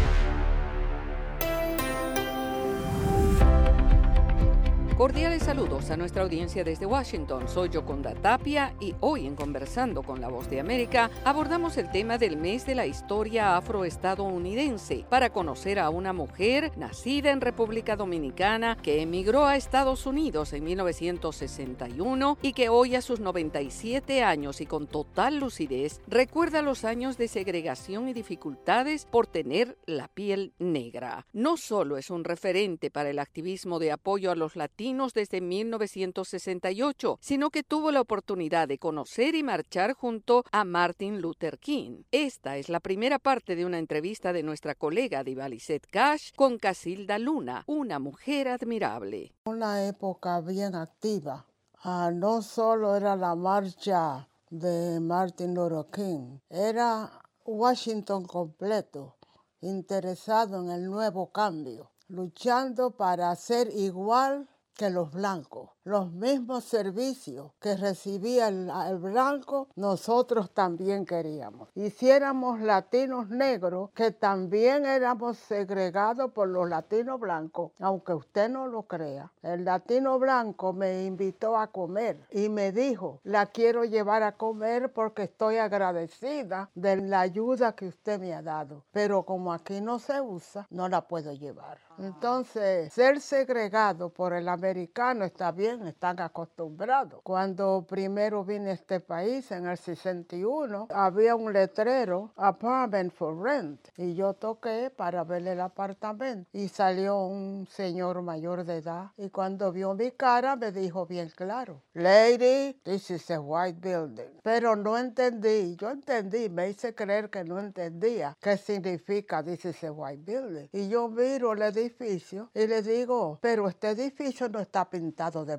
Cordiales 5.01 5.41
saludos 5.41 5.89
a 5.89 5.97
nuestra 5.97 6.21
audiencia 6.21 6.63
desde 6.63 6.85
Washington. 6.85 7.49
Soy 7.49 7.69
Yoconda 7.69 8.13
Tapia 8.13 8.75
y 8.79 8.93
hoy 8.99 9.25
en 9.25 9.35
Conversando 9.35 10.03
con 10.03 10.21
la 10.21 10.27
Voz 10.27 10.47
de 10.47 10.59
América 10.59 11.09
abordamos 11.25 11.75
el 11.77 11.89
tema 11.89 12.19
del 12.19 12.37
mes 12.37 12.67
de 12.67 12.75
la 12.75 12.85
historia 12.85 13.57
afroestadounidense 13.57 15.03
para 15.09 15.31
conocer 15.31 15.79
a 15.79 15.89
una 15.89 16.13
mujer 16.13 16.71
nacida 16.77 17.31
en 17.31 17.41
República 17.41 17.95
Dominicana 17.95 18.77
que 18.79 19.01
emigró 19.01 19.47
a 19.47 19.55
Estados 19.55 20.05
Unidos 20.05 20.53
en 20.53 20.65
1961 20.65 22.37
y 22.43 22.53
que 22.53 22.69
hoy 22.69 22.93
a 22.93 23.01
sus 23.01 23.19
97 23.21 24.21
años 24.21 24.61
y 24.61 24.67
con 24.67 24.85
total 24.85 25.39
lucidez 25.39 25.99
recuerda 26.05 26.61
los 26.61 26.85
años 26.85 27.17
de 27.17 27.27
segregación 27.27 28.07
y 28.07 28.13
dificultades 28.13 29.05
por 29.05 29.25
tener 29.25 29.79
la 29.87 30.09
piel 30.09 30.53
negra. 30.59 31.25
No 31.33 31.57
solo 31.57 31.97
es 31.97 32.11
un 32.11 32.23
referente 32.23 32.91
para 32.91 33.09
el 33.09 33.17
activismo 33.17 33.79
de 33.79 33.93
apoyo 33.93 34.29
a 34.29 34.35
los 34.35 34.55
latinos, 34.55 34.90
desde 35.13 35.41
1968, 35.41 37.17
sino 37.21 37.49
que 37.49 37.63
tuvo 37.63 37.91
la 37.91 38.01
oportunidad 38.01 38.67
de 38.67 38.77
conocer 38.77 39.35
y 39.35 39.43
marchar 39.43 39.93
junto 39.93 40.43
a 40.51 40.65
Martin 40.65 41.21
Luther 41.21 41.57
King. 41.59 42.03
Esta 42.11 42.57
es 42.57 42.67
la 42.67 42.81
primera 42.81 43.17
parte 43.19 43.55
de 43.55 43.65
una 43.65 43.79
entrevista 43.79 44.33
de 44.33 44.43
nuestra 44.43 44.75
colega 44.75 45.23
Divalicet 45.23 45.87
Cash 45.89 46.31
con 46.35 46.57
Casilda 46.57 47.17
Luna, 47.19 47.63
una 47.67 47.99
mujer 47.99 48.49
admirable. 48.49 49.33
Una 49.45 49.87
época 49.87 50.41
bien 50.41 50.75
activa. 50.75 51.45
Ah, 51.83 52.11
no 52.13 52.41
solo 52.41 52.95
era 52.95 53.15
la 53.15 53.33
marcha 53.35 54.27
de 54.49 54.99
Martin 54.99 55.55
Luther 55.55 55.85
King, 55.91 56.39
era 56.49 57.09
Washington 57.45 58.25
completo, 58.25 59.15
interesado 59.61 60.61
en 60.61 60.69
el 60.69 60.83
nuevo 60.83 61.31
cambio, 61.31 61.91
luchando 62.09 62.91
para 62.91 63.33
ser 63.35 63.69
igual 63.73 64.49
que 64.75 64.89
los 64.89 65.11
blancos. 65.11 65.71
Los 65.83 66.11
mismos 66.11 66.63
servicios 66.65 67.53
que 67.59 67.75
recibía 67.75 68.49
el, 68.49 68.97
blanco, 68.99 69.67
nosotros 69.75 70.51
también 70.51 71.05
queríamos. 71.05 71.69
Hiciéramos 71.73 72.59
latinos 72.59 73.29
negros, 73.29 73.89
que 73.95 74.11
también 74.11 74.85
éramos 74.85 75.37
segregados 75.37 76.31
por 76.33 76.49
los 76.49 76.69
latinos 76.69 77.19
blancos, 77.19 77.71
aunque 77.79 78.13
usted 78.13 78.47
no 78.47 78.67
lo 78.67 78.83
crea. 78.83 79.31
El 79.41 79.65
latino 79.65 80.19
blanco 80.19 80.71
me 80.71 81.03
invitó 81.05 81.57
a 81.57 81.71
comer 81.71 82.27
y 82.29 82.49
me 82.49 82.71
dijo, 82.71 83.19
la 83.23 83.47
quiero 83.47 83.83
llevar 83.83 84.21
a 84.21 84.33
comer 84.33 84.93
porque 84.93 85.23
estoy 85.23 85.57
agradecida 85.57 86.69
de 86.75 86.97
la 86.97 87.21
ayuda 87.21 87.73
que 87.73 87.87
usted 87.87 88.19
me 88.19 88.35
ha 88.35 88.43
dado. 88.43 88.85
Pero 88.91 89.23
como 89.23 89.51
aquí 89.51 89.81
no 89.81 89.97
se 89.97 90.21
usa, 90.21 90.67
no 90.69 90.87
la 90.89 91.07
puedo 91.07 91.33
llevar. 91.33 91.79
Entonces, 91.97 92.93
ser 92.93 93.19
segregado 93.19 94.09
por 94.09 94.33
el 94.33 94.47
americano 94.47 95.25
está 95.25 95.51
bien, 95.51 95.70
están 95.87 96.19
acostumbrados. 96.19 97.21
Cuando 97.23 97.85
primero 97.87 98.43
vine 98.43 98.71
a 98.71 98.73
este 98.73 98.99
país, 98.99 99.51
en 99.51 99.67
el 99.67 99.77
61, 99.77 100.87
había 100.89 101.35
un 101.35 101.53
letrero, 101.53 102.31
Apartment 102.35 103.13
for 103.13 103.41
Rent, 103.41 103.87
y 103.97 104.15
yo 104.15 104.33
toqué 104.33 104.89
para 104.89 105.23
ver 105.23 105.47
el 105.47 105.61
apartamento. 105.61 106.49
Y 106.53 106.67
salió 106.67 107.25
un 107.25 107.67
señor 107.69 108.21
mayor 108.21 108.63
de 108.63 108.77
edad, 108.77 109.11
y 109.17 109.29
cuando 109.29 109.71
vio 109.71 109.93
mi 109.93 110.11
cara 110.11 110.55
me 110.55 110.71
dijo 110.71 111.05
bien 111.05 111.29
claro, 111.35 111.81
Lady, 111.93 112.73
this 112.83 113.11
is 113.11 113.29
a 113.31 113.39
white 113.39 113.79
building. 113.79 114.39
Pero 114.43 114.75
no 114.75 114.97
entendí, 114.97 115.75
yo 115.75 115.89
entendí, 115.89 116.49
me 116.49 116.69
hice 116.69 116.93
creer 116.95 117.29
que 117.29 117.43
no 117.43 117.59
entendía 117.59 118.37
qué 118.39 118.57
significa 118.57 119.43
this 119.43 119.65
is 119.65 119.83
a 119.83 119.91
white 119.91 120.23
building. 120.23 120.67
Y 120.71 120.89
yo 120.89 121.07
miro 121.07 121.53
el 121.53 121.61
edificio 121.61 122.49
y 122.53 122.67
le 122.67 122.81
digo, 122.81 123.39
pero 123.41 123.67
este 123.67 123.89
edificio 123.89 124.49
no 124.49 124.59
está 124.59 124.89
pintado 124.89 125.45
de 125.45 125.57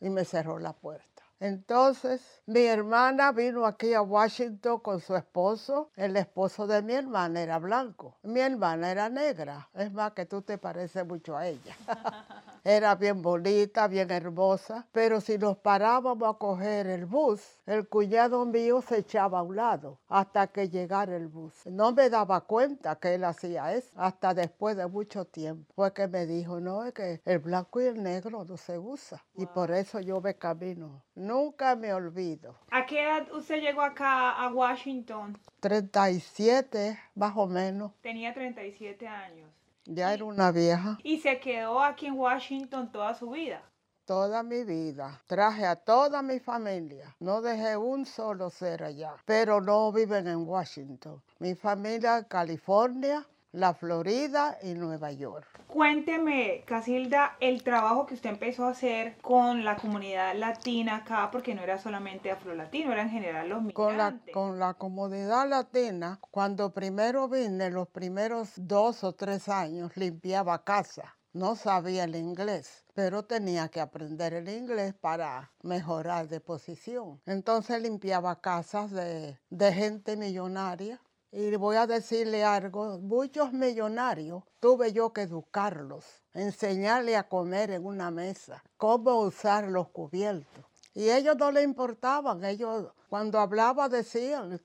y 0.00 0.10
me 0.10 0.24
cerró 0.24 0.58
la 0.58 0.72
puerta. 0.72 1.22
Entonces, 1.40 2.40
mi 2.46 2.66
hermana 2.66 3.32
vino 3.32 3.66
aquí 3.66 3.94
a 3.94 4.02
Washington 4.02 4.78
con 4.78 5.00
su 5.00 5.16
esposo. 5.16 5.90
El 5.96 6.16
esposo 6.16 6.68
de 6.68 6.82
mi 6.82 6.92
hermana 6.92 7.40
era 7.40 7.58
blanco. 7.58 8.16
Mi 8.22 8.38
hermana 8.38 8.92
era 8.92 9.08
negra. 9.08 9.68
Es 9.74 9.92
más 9.92 10.12
que 10.12 10.24
tú 10.24 10.42
te 10.42 10.56
pareces 10.56 11.04
mucho 11.04 11.36
a 11.36 11.48
ella. 11.48 11.76
era 12.64 12.94
bien 12.94 13.22
bonita, 13.22 13.88
bien 13.88 14.10
hermosa. 14.10 14.86
Pero 14.92 15.20
si 15.20 15.38
nos 15.38 15.56
parábamos 15.58 16.28
a 16.28 16.38
coger 16.38 16.86
el 16.86 17.06
bus, 17.06 17.58
el 17.66 17.88
cuñado 17.88 18.44
mío 18.44 18.82
se 18.82 18.98
echaba 18.98 19.40
a 19.40 19.42
un 19.42 19.56
lado 19.56 19.98
hasta 20.08 20.46
que 20.46 20.68
llegara 20.68 21.16
el 21.16 21.28
bus. 21.28 21.66
No 21.66 21.92
me 21.92 22.08
daba 22.08 22.42
cuenta 22.42 22.96
que 22.96 23.14
él 23.14 23.24
hacía 23.24 23.72
eso 23.74 23.90
hasta 23.96 24.34
después 24.34 24.76
de 24.76 24.86
mucho 24.86 25.24
tiempo. 25.24 25.72
Fue 25.74 25.92
que 25.92 26.08
me 26.08 26.26
dijo, 26.26 26.60
no, 26.60 26.84
es 26.84 26.92
que 26.92 27.20
el 27.24 27.38
blanco 27.38 27.80
y 27.80 27.86
el 27.86 28.02
negro 28.02 28.44
no 28.44 28.56
se 28.56 28.78
usa. 28.78 29.24
Y 29.34 29.46
por 29.46 29.70
eso 29.70 30.00
yo 30.00 30.20
me 30.20 30.34
camino. 30.36 31.02
Nunca 31.14 31.76
me 31.76 31.92
olvido. 31.92 32.56
¿A 32.70 32.86
qué 32.86 33.02
edad 33.02 33.32
usted 33.32 33.60
llegó 33.60 33.82
acá 33.82 34.30
a 34.30 34.52
Washington? 34.52 35.38
37, 35.60 36.98
más 37.14 37.32
o 37.36 37.46
menos. 37.46 37.92
Tenía 38.00 38.32
37 38.32 39.06
años. 39.06 39.50
Ya 39.84 40.14
era 40.14 40.24
una 40.24 40.52
vieja. 40.52 40.98
¿Y 41.02 41.18
se 41.18 41.40
quedó 41.40 41.82
aquí 41.82 42.06
en 42.06 42.14
Washington 42.14 42.92
toda 42.92 43.14
su 43.14 43.30
vida? 43.30 43.62
Toda 44.04 44.42
mi 44.42 44.64
vida. 44.64 45.22
Traje 45.26 45.64
a 45.64 45.76
toda 45.76 46.22
mi 46.22 46.40
familia. 46.40 47.14
No 47.20 47.40
dejé 47.40 47.76
un 47.76 48.04
solo 48.04 48.50
ser 48.50 48.82
allá. 48.82 49.16
Pero 49.24 49.60
no 49.60 49.92
viven 49.92 50.26
en 50.26 50.46
Washington. 50.46 51.22
Mi 51.38 51.54
familia 51.54 52.18
en 52.18 52.24
California, 52.24 53.26
la 53.52 53.74
Florida 53.74 54.58
y 54.62 54.74
Nueva 54.74 55.12
York. 55.12 55.46
Cuénteme, 55.68 56.64
Casilda, 56.66 57.36
el 57.40 57.62
trabajo 57.62 58.06
que 58.06 58.14
usted 58.14 58.30
empezó 58.30 58.66
a 58.66 58.70
hacer 58.70 59.16
con 59.22 59.64
la 59.64 59.76
comunidad 59.76 60.34
latina 60.34 60.96
acá, 60.96 61.30
porque 61.30 61.54
no 61.54 61.62
era 61.62 61.78
solamente 61.78 62.30
afro-latino, 62.30 62.92
era 62.92 63.02
en 63.02 63.10
general 63.10 63.48
los 63.48 63.62
migrantes. 63.62 63.74
Con 63.74 63.96
la, 63.96 64.32
con 64.32 64.58
la 64.58 64.74
comunidad 64.74 65.48
latina, 65.48 66.18
cuando 66.30 66.72
primero 66.72 67.28
vine, 67.28 67.70
los 67.70 67.88
primeros 67.88 68.52
dos 68.56 69.04
o 69.04 69.14
tres 69.14 69.48
años, 69.48 69.96
limpiaba 69.96 70.64
casa 70.64 71.16
no 71.32 71.56
sabía 71.56 72.04
el 72.04 72.14
inglés, 72.14 72.84
pero 72.94 73.24
tenía 73.24 73.68
que 73.68 73.80
aprender 73.80 74.34
el 74.34 74.48
inglés 74.48 74.94
para 74.94 75.50
mejorar 75.62 76.28
de 76.28 76.40
posición. 76.40 77.20
Entonces 77.24 77.80
limpiaba 77.80 78.40
casas 78.40 78.90
de, 78.90 79.38
de 79.48 79.72
gente 79.72 80.16
millonaria. 80.16 81.00
Y 81.34 81.56
voy 81.56 81.76
a 81.76 81.86
decirle 81.86 82.44
algo, 82.44 82.98
muchos 82.98 83.54
millonarios 83.54 84.44
tuve 84.60 84.92
yo 84.92 85.14
que 85.14 85.22
educarlos, 85.22 86.04
enseñarle 86.34 87.16
a 87.16 87.26
comer 87.26 87.70
en 87.70 87.86
una 87.86 88.10
mesa, 88.10 88.62
cómo 88.76 89.18
usar 89.20 89.66
los 89.68 89.88
cubiertos. 89.88 90.66
Y 90.92 91.08
ellos 91.08 91.38
no 91.38 91.50
le 91.50 91.62
importaban, 91.62 92.44
ellos 92.44 92.92
cuando 93.08 93.40
hablaba 93.40 93.88
decían, 93.88 94.60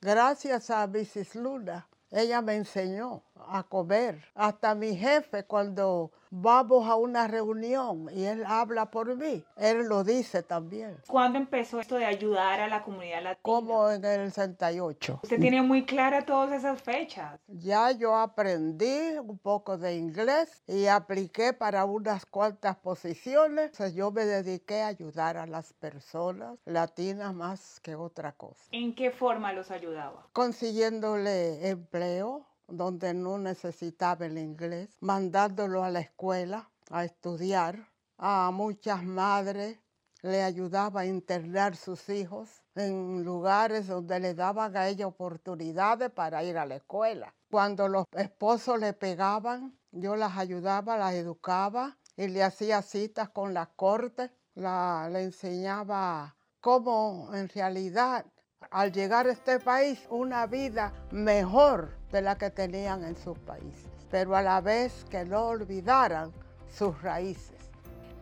gracias 0.00 0.70
a 0.70 0.86
Mrs. 0.86 1.34
Luna, 1.34 1.86
ella 2.10 2.40
me 2.40 2.56
enseñó 2.56 3.25
a 3.48 3.62
comer. 3.62 4.24
Hasta 4.34 4.74
mi 4.74 4.96
jefe 4.96 5.44
cuando 5.44 6.10
vamos 6.30 6.88
a 6.88 6.96
una 6.96 7.26
reunión 7.28 8.08
y 8.12 8.24
él 8.24 8.44
habla 8.46 8.90
por 8.90 9.16
mí, 9.16 9.44
él 9.56 9.86
lo 9.86 10.04
dice 10.04 10.42
también. 10.42 10.98
¿Cuándo 11.06 11.38
empezó 11.38 11.80
esto 11.80 11.96
de 11.96 12.04
ayudar 12.04 12.60
a 12.60 12.68
la 12.68 12.82
comunidad 12.82 13.22
latina? 13.22 13.40
Como 13.42 13.90
en 13.90 14.04
el 14.04 14.32
68. 14.32 15.20
Usted 15.22 15.40
tiene 15.40 15.62
muy 15.62 15.84
clara 15.84 16.24
todas 16.24 16.52
esas 16.52 16.82
fechas. 16.82 17.40
Ya 17.46 17.90
yo 17.92 18.16
aprendí 18.16 19.18
un 19.18 19.38
poco 19.38 19.78
de 19.78 19.96
inglés 19.96 20.62
y 20.66 20.86
apliqué 20.86 21.52
para 21.52 21.84
unas 21.84 22.26
cuantas 22.26 22.76
posiciones. 22.76 23.66
Entonces 23.66 23.94
yo 23.94 24.10
me 24.10 24.24
dediqué 24.24 24.82
a 24.82 24.88
ayudar 24.88 25.36
a 25.36 25.46
las 25.46 25.72
personas 25.72 26.58
latinas 26.64 27.34
más 27.34 27.80
que 27.80 27.94
otra 27.94 28.32
cosa. 28.32 28.64
¿En 28.72 28.94
qué 28.94 29.10
forma 29.10 29.52
los 29.52 29.70
ayudaba? 29.70 30.26
Consiguiéndole 30.32 31.68
empleo, 31.68 32.46
donde 32.68 33.14
no 33.14 33.38
necesitaba 33.38 34.26
el 34.26 34.38
inglés, 34.38 34.88
mandándolo 35.00 35.84
a 35.84 35.90
la 35.90 36.00
escuela 36.00 36.70
a 36.90 37.04
estudiar. 37.04 37.88
A 38.18 38.50
muchas 38.52 39.02
madres 39.04 39.78
le 40.22 40.42
ayudaba 40.42 41.02
a 41.02 41.06
internar 41.06 41.76
sus 41.76 42.08
hijos 42.08 42.62
en 42.74 43.24
lugares 43.24 43.86
donde 43.86 44.18
le 44.20 44.34
daban 44.34 44.76
a 44.76 44.88
ella 44.88 45.06
oportunidades 45.06 46.10
para 46.10 46.42
ir 46.42 46.58
a 46.58 46.66
la 46.66 46.76
escuela. 46.76 47.34
Cuando 47.50 47.88
los 47.88 48.06
esposos 48.12 48.80
le 48.80 48.92
pegaban, 48.92 49.78
yo 49.92 50.16
las 50.16 50.36
ayudaba, 50.36 50.96
las 50.96 51.14
educaba 51.14 51.96
y 52.16 52.28
le 52.28 52.42
hacía 52.42 52.82
citas 52.82 53.28
con 53.28 53.54
la 53.54 53.66
corte, 53.66 54.30
le 54.54 55.22
enseñaba 55.22 56.36
cómo 56.60 57.30
en 57.34 57.48
realidad 57.50 58.26
al 58.70 58.90
llegar 58.92 59.26
a 59.26 59.32
este 59.32 59.60
país 59.60 60.06
una 60.10 60.46
vida 60.46 60.92
mejor 61.12 61.96
la 62.22 62.36
que 62.36 62.50
tenían 62.50 63.04
en 63.04 63.16
sus 63.16 63.38
países, 63.38 63.90
pero 64.10 64.36
a 64.36 64.42
la 64.42 64.60
vez 64.60 65.04
que 65.10 65.24
no 65.24 65.46
olvidaran 65.46 66.32
sus 66.68 67.00
raíces. 67.02 67.56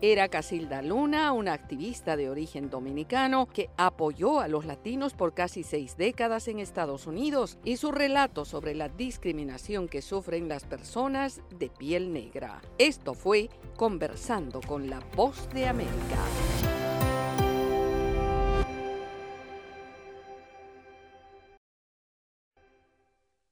Era 0.00 0.28
Casilda 0.28 0.82
Luna, 0.82 1.32
una 1.32 1.54
activista 1.54 2.14
de 2.16 2.28
origen 2.28 2.68
dominicano 2.68 3.46
que 3.46 3.70
apoyó 3.78 4.40
a 4.40 4.48
los 4.48 4.66
latinos 4.66 5.14
por 5.14 5.32
casi 5.32 5.62
seis 5.62 5.96
décadas 5.96 6.46
en 6.48 6.58
Estados 6.58 7.06
Unidos 7.06 7.56
y 7.64 7.78
su 7.78 7.90
relato 7.90 8.44
sobre 8.44 8.74
la 8.74 8.88
discriminación 8.90 9.88
que 9.88 10.02
sufren 10.02 10.46
las 10.46 10.64
personas 10.64 11.40
de 11.58 11.70
piel 11.70 12.12
negra. 12.12 12.60
Esto 12.76 13.14
fue 13.14 13.48
Conversando 13.76 14.60
con 14.60 14.90
la 14.90 15.00
Voz 15.16 15.48
de 15.54 15.68
América. 15.68 16.18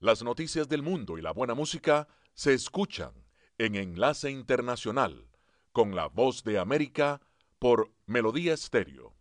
Las 0.02 0.24
noticias 0.24 0.68
del 0.68 0.82
mundo 0.82 1.16
y 1.16 1.22
la 1.22 1.30
buena 1.30 1.54
música 1.54 2.08
se 2.34 2.54
escuchan 2.54 3.12
en 3.56 3.76
Enlace 3.76 4.32
Internacional 4.32 5.28
con 5.70 5.94
la 5.94 6.08
voz 6.08 6.42
de 6.42 6.58
América 6.58 7.20
por 7.60 7.92
Melodía 8.06 8.52
Estéreo. 8.52 9.14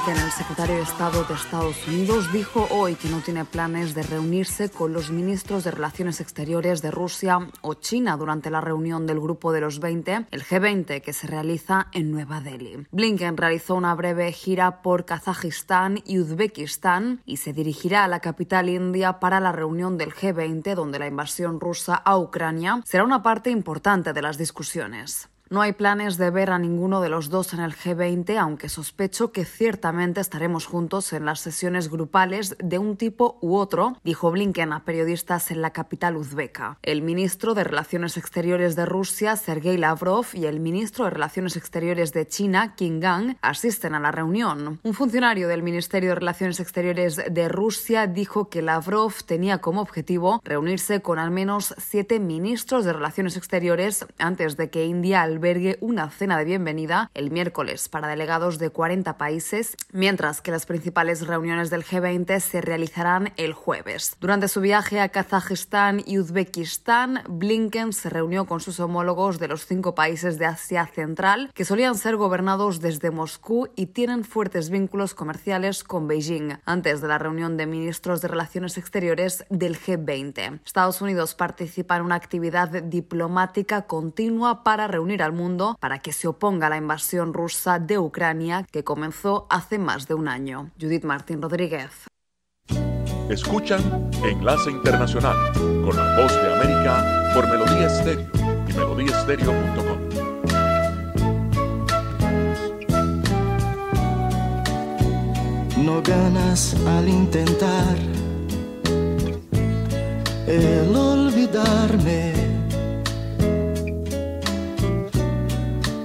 Blinken, 0.00 0.24
el 0.24 0.32
secretario 0.32 0.76
de 0.76 0.82
Estado 0.82 1.24
de 1.24 1.34
Estados 1.34 1.88
Unidos, 1.88 2.32
dijo 2.32 2.66
hoy 2.70 2.94
que 2.94 3.08
no 3.08 3.20
tiene 3.20 3.44
planes 3.44 3.94
de 3.94 4.02
reunirse 4.02 4.70
con 4.70 4.92
los 4.92 5.10
ministros 5.10 5.64
de 5.64 5.72
Relaciones 5.72 6.20
Exteriores 6.20 6.80
de 6.80 6.90
Rusia 6.90 7.38
o 7.60 7.74
China 7.74 8.16
durante 8.16 8.50
la 8.50 8.60
reunión 8.60 9.06
del 9.06 9.20
Grupo 9.20 9.52
de 9.52 9.60
los 9.60 9.80
20, 9.80 10.26
el 10.30 10.44
G20, 10.44 11.02
que 11.02 11.12
se 11.12 11.26
realiza 11.26 11.88
en 11.92 12.12
Nueva 12.12 12.40
Delhi. 12.40 12.86
Blinken 12.92 13.36
realizó 13.36 13.74
una 13.74 13.94
breve 13.94 14.32
gira 14.32 14.80
por 14.80 15.04
Kazajistán 15.04 16.02
y 16.06 16.18
Uzbekistán 16.18 17.20
y 17.26 17.38
se 17.38 17.52
dirigirá 17.52 18.04
a 18.04 18.08
la 18.08 18.20
capital 18.20 18.68
india 18.68 19.18
para 19.18 19.40
la 19.40 19.52
reunión 19.52 19.98
del 19.98 20.14
G20, 20.14 20.74
donde 20.74 20.98
la 20.98 21.08
invasión 21.08 21.60
rusa 21.60 21.94
a 21.94 22.16
Ucrania 22.16 22.80
será 22.84 23.04
una 23.04 23.22
parte 23.22 23.50
importante 23.50 24.12
de 24.12 24.22
las 24.22 24.38
discusiones. 24.38 25.29
No 25.52 25.62
hay 25.62 25.72
planes 25.72 26.16
de 26.16 26.30
ver 26.30 26.50
a 26.50 26.60
ninguno 26.60 27.00
de 27.00 27.08
los 27.08 27.28
dos 27.28 27.54
en 27.54 27.58
el 27.58 27.74
G20, 27.74 28.38
aunque 28.38 28.68
sospecho 28.68 29.32
que 29.32 29.44
ciertamente 29.44 30.20
estaremos 30.20 30.64
juntos 30.64 31.12
en 31.12 31.24
las 31.24 31.40
sesiones 31.40 31.90
grupales 31.90 32.54
de 32.60 32.78
un 32.78 32.96
tipo 32.96 33.36
u 33.40 33.56
otro, 33.56 33.96
dijo 34.04 34.30
Blinken 34.30 34.72
a 34.72 34.84
periodistas 34.84 35.50
en 35.50 35.60
la 35.60 35.72
capital 35.72 36.16
uzbeca. 36.16 36.78
El 36.82 37.02
ministro 37.02 37.54
de 37.54 37.64
Relaciones 37.64 38.16
Exteriores 38.16 38.76
de 38.76 38.86
Rusia, 38.86 39.34
Sergei 39.34 39.76
Lavrov, 39.76 40.26
y 40.34 40.44
el 40.44 40.60
ministro 40.60 41.06
de 41.06 41.10
Relaciones 41.10 41.56
Exteriores 41.56 42.12
de 42.12 42.28
China, 42.28 42.76
Qin 42.76 43.00
Gang, 43.00 43.34
asisten 43.42 43.96
a 43.96 44.00
la 44.00 44.12
reunión. 44.12 44.78
Un 44.84 44.94
funcionario 44.94 45.48
del 45.48 45.64
Ministerio 45.64 46.10
de 46.10 46.14
Relaciones 46.14 46.60
Exteriores 46.60 47.20
de 47.28 47.48
Rusia 47.48 48.06
dijo 48.06 48.48
que 48.50 48.62
Lavrov 48.62 49.14
tenía 49.26 49.58
como 49.58 49.80
objetivo 49.80 50.40
reunirse 50.44 51.02
con 51.02 51.18
al 51.18 51.32
menos 51.32 51.74
siete 51.76 52.20
ministros 52.20 52.84
de 52.84 52.92
Relaciones 52.92 53.36
Exteriores 53.36 54.06
antes 54.20 54.56
de 54.56 54.70
que 54.70 54.84
India 54.84 55.22
albergue 55.40 55.78
una 55.80 56.10
cena 56.10 56.36
de 56.36 56.44
bienvenida 56.44 57.10
el 57.14 57.30
miércoles 57.30 57.88
para 57.88 58.08
delegados 58.08 58.58
de 58.58 58.68
40 58.68 59.16
países, 59.16 59.74
mientras 59.90 60.42
que 60.42 60.50
las 60.50 60.66
principales 60.66 61.26
reuniones 61.26 61.70
del 61.70 61.82
G20 61.82 62.40
se 62.40 62.60
realizarán 62.60 63.32
el 63.38 63.54
jueves. 63.54 64.18
Durante 64.20 64.48
su 64.48 64.60
viaje 64.60 65.00
a 65.00 65.08
Kazajistán 65.08 66.02
y 66.04 66.18
Uzbekistán, 66.18 67.22
Blinken 67.26 67.94
se 67.94 68.10
reunió 68.10 68.44
con 68.44 68.60
sus 68.60 68.80
homólogos 68.80 69.38
de 69.38 69.48
los 69.48 69.64
cinco 69.64 69.94
países 69.94 70.38
de 70.38 70.44
Asia 70.44 70.84
Central, 70.84 71.50
que 71.54 71.64
solían 71.64 71.94
ser 71.94 72.16
gobernados 72.16 72.80
desde 72.80 73.10
Moscú 73.10 73.68
y 73.76 73.86
tienen 73.86 74.24
fuertes 74.24 74.68
vínculos 74.68 75.14
comerciales 75.14 75.84
con 75.84 76.06
Beijing, 76.06 76.58
antes 76.66 77.00
de 77.00 77.08
la 77.08 77.16
reunión 77.16 77.56
de 77.56 77.64
ministros 77.64 78.20
de 78.20 78.28
Relaciones 78.28 78.76
Exteriores 78.76 79.46
del 79.48 79.78
G20. 79.78 80.60
Estados 80.66 81.00
Unidos 81.00 81.34
participa 81.34 81.96
en 81.96 82.02
una 82.02 82.16
actividad 82.16 82.68
diplomática 82.82 83.86
continua 83.86 84.64
para 84.64 84.86
reunir 84.86 85.22
a 85.22 85.29
mundo 85.32 85.76
para 85.80 85.98
que 85.98 86.12
se 86.12 86.28
oponga 86.28 86.66
a 86.66 86.70
la 86.70 86.76
invasión 86.76 87.34
rusa 87.34 87.78
de 87.78 87.98
Ucrania 87.98 88.66
que 88.70 88.84
comenzó 88.84 89.46
hace 89.50 89.78
más 89.78 90.06
de 90.06 90.14
un 90.14 90.28
año. 90.28 90.70
Judith 90.80 91.04
Martín 91.04 91.42
Rodríguez. 91.42 92.06
Escuchan 93.28 94.10
Enlace 94.24 94.70
Internacional 94.70 95.36
con 95.54 95.96
la 95.96 96.16
voz 96.16 96.32
de 96.34 96.52
América 96.52 97.32
por 97.32 97.48
Melodía 97.48 97.86
Estéreo 97.86 98.26
y 98.68 98.72
melodíaestéreo.com. 98.72 100.00
No 105.84 106.02
ganas 106.02 106.74
al 106.86 107.08
intentar 107.08 107.96
el 110.46 110.96
olvidarme 110.96 112.39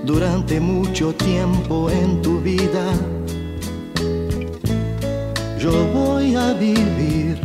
durante 0.06 0.60
mucho 0.60 1.14
tiempo 1.16 1.90
en 1.90 2.22
tu 2.22 2.40
vida. 2.40 2.94
Yo 5.60 5.72
voy 5.94 6.36
a 6.36 6.54
vivir 6.54 7.42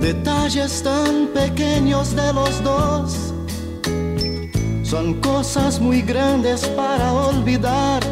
detalles 0.00 0.82
tan 0.82 1.28
pequeños 1.34 2.16
de 2.16 2.32
los 2.32 2.64
dos. 2.64 3.34
Son 4.82 5.20
cosas 5.20 5.78
muy 5.80 6.00
grandes 6.00 6.66
para 6.68 7.12
olvidar. 7.12 8.02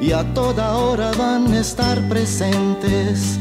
Y 0.00 0.12
a 0.12 0.22
toda 0.32 0.76
hora 0.76 1.10
van 1.18 1.52
a 1.52 1.60
estar 1.60 2.00
presentes. 2.08 3.38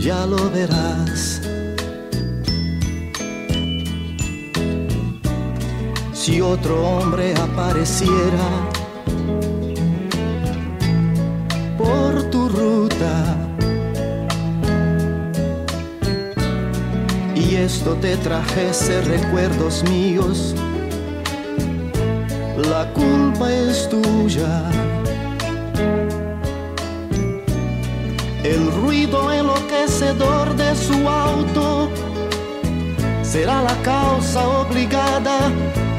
Ya 0.00 0.24
lo 0.24 0.50
verás. 0.50 1.49
Si 6.20 6.38
otro 6.42 6.86
hombre 6.86 7.32
apareciera 7.34 8.46
por 11.78 12.24
tu 12.24 12.46
ruta 12.50 13.38
y 17.34 17.56
esto 17.56 17.94
te 17.94 18.18
trajese 18.18 19.00
recuerdos 19.00 19.82
míos, 19.84 20.54
la 22.68 22.92
culpa 22.92 23.50
es 23.50 23.88
tuya. 23.88 24.70
El 28.44 28.70
ruido 28.82 29.32
enloquecedor 29.32 30.54
de 30.54 30.76
su 30.76 31.08
auto 31.08 31.88
será 33.22 33.62
la 33.62 33.74
causa 33.82 34.46
obligada 34.46 35.50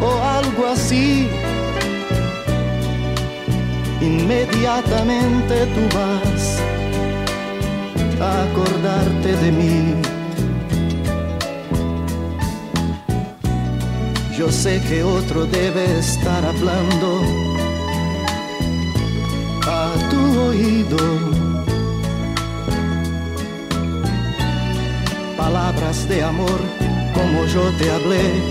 o 0.01 0.21
algo 0.21 0.67
así. 0.67 1.29
Inmediatamente 4.01 5.67
tú 5.73 5.81
vas 5.97 6.59
a 8.19 8.43
acordarte 8.43 9.35
de 9.37 9.51
mí. 9.51 9.95
Yo 14.37 14.51
sé 14.51 14.81
que 14.89 15.03
otro 15.03 15.45
debe 15.45 15.99
estar 15.99 16.43
hablando 16.43 17.21
a 19.67 19.93
tu 20.09 20.39
oído. 20.49 20.97
Palabras 25.37 26.07
de 26.09 26.23
amor 26.23 26.59
como 27.13 27.45
yo 27.45 27.69
te 27.77 27.91
hablé 27.91 28.50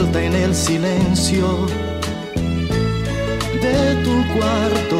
En 0.00 0.34
el 0.34 0.54
silencio 0.54 1.46
de 3.60 3.94
tu 4.02 4.14
cuarto. 4.32 4.98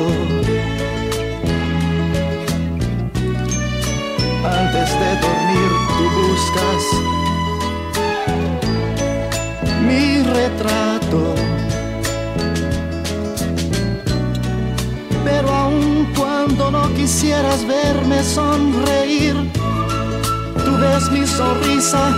Antes 4.44 4.90
de 5.00 5.10
dormir 5.24 5.70
tú 5.96 6.04
buscas 6.20 6.82
mi 9.86 10.22
retrato. 10.22 11.34
Pero 15.24 15.48
aun 15.48 16.12
cuando 16.14 16.70
no 16.70 16.92
quisieras 16.94 17.66
verme 17.66 18.22
sonreír, 18.22 19.34
tú 20.62 20.76
ves 20.78 21.10
mi 21.10 21.26
sonrisa 21.26 22.10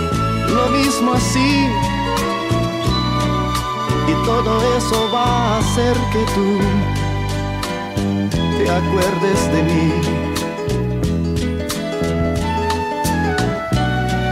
lo 0.49 0.67
mismo 0.69 1.13
así 1.13 1.69
y 4.07 4.13
todo 4.25 4.77
eso 4.77 5.09
va 5.13 5.25
a 5.25 5.59
hacer 5.59 5.95
que 6.11 6.25
tú 6.35 6.59
te 8.57 8.69
acuerdes 8.69 9.39
de 9.53 9.63
mí. 9.63 9.91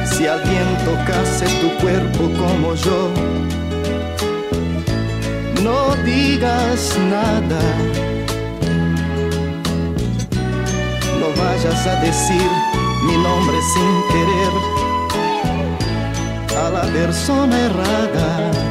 Si 0.05 0.27
alguien 0.27 0.67
tocase 0.85 1.45
tu 1.61 1.69
cuerpo 1.81 2.29
como 2.41 2.75
yo, 2.75 3.09
no 5.63 5.95
digas 6.03 6.97
nada. 7.09 7.61
No 11.19 11.27
vayas 11.41 11.87
a 11.87 11.95
decir 12.01 12.49
mi 13.05 13.17
nombre 13.17 13.57
sin 13.73 13.91
querer 14.11 14.53
a 16.57 16.69
la 16.69 16.81
persona 16.93 17.59
errada. 17.59 18.70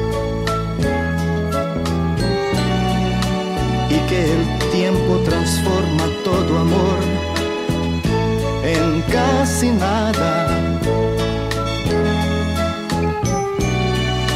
que 4.11 4.33
el 4.33 4.45
tiempo 4.73 5.19
transforma 5.23 6.05
todo 6.25 6.59
amor 6.59 6.99
en 8.61 9.01
casi 9.03 9.69
nada. 9.71 10.33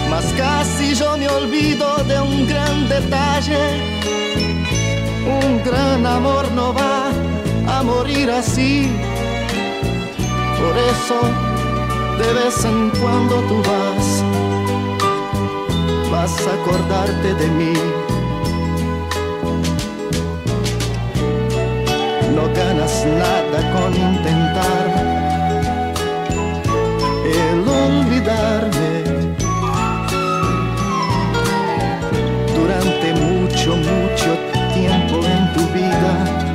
Mas 0.10 0.26
casi 0.38 0.96
yo 0.96 1.18
me 1.18 1.28
olvido 1.28 1.88
de 2.06 2.18
un 2.22 2.48
gran 2.48 2.88
detalle, 2.88 3.64
un 5.42 5.62
gran 5.70 6.06
amor 6.06 6.50
no 6.54 6.74
va 6.74 7.12
a 7.76 7.84
morir 7.84 8.32
así. 8.32 8.90
Por 10.58 10.76
eso 10.94 11.18
de 12.22 12.30
vez 12.40 12.64
en 12.64 12.92
cuando 13.02 13.36
tú 13.50 13.58
vas, 13.70 14.08
vas 16.14 16.34
a 16.48 16.54
acordarte 16.60 17.34
de 17.34 17.48
mí. 17.60 18.15
No 22.36 22.44
ganas 22.54 23.06
nada 23.06 23.60
con 23.74 23.94
intentar 23.96 24.88
el 27.26 27.60
olvidarme. 27.84 28.94
Durante 32.56 33.14
mucho, 33.14 33.78
mucho 33.78 34.30
tiempo 34.74 35.16
en 35.26 35.54
tu 35.54 35.64
vida 35.74 36.46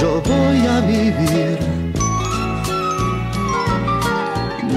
yo 0.00 0.20
voy 0.22 0.66
a 0.66 0.80
vivir. 0.80 1.58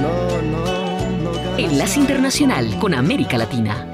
No, 0.00 0.42
no, 0.52 1.32
no 1.32 1.58
Enlace 1.58 1.98
Internacional 2.00 2.78
con 2.78 2.94
América 2.94 3.36
Latina. 3.36 3.87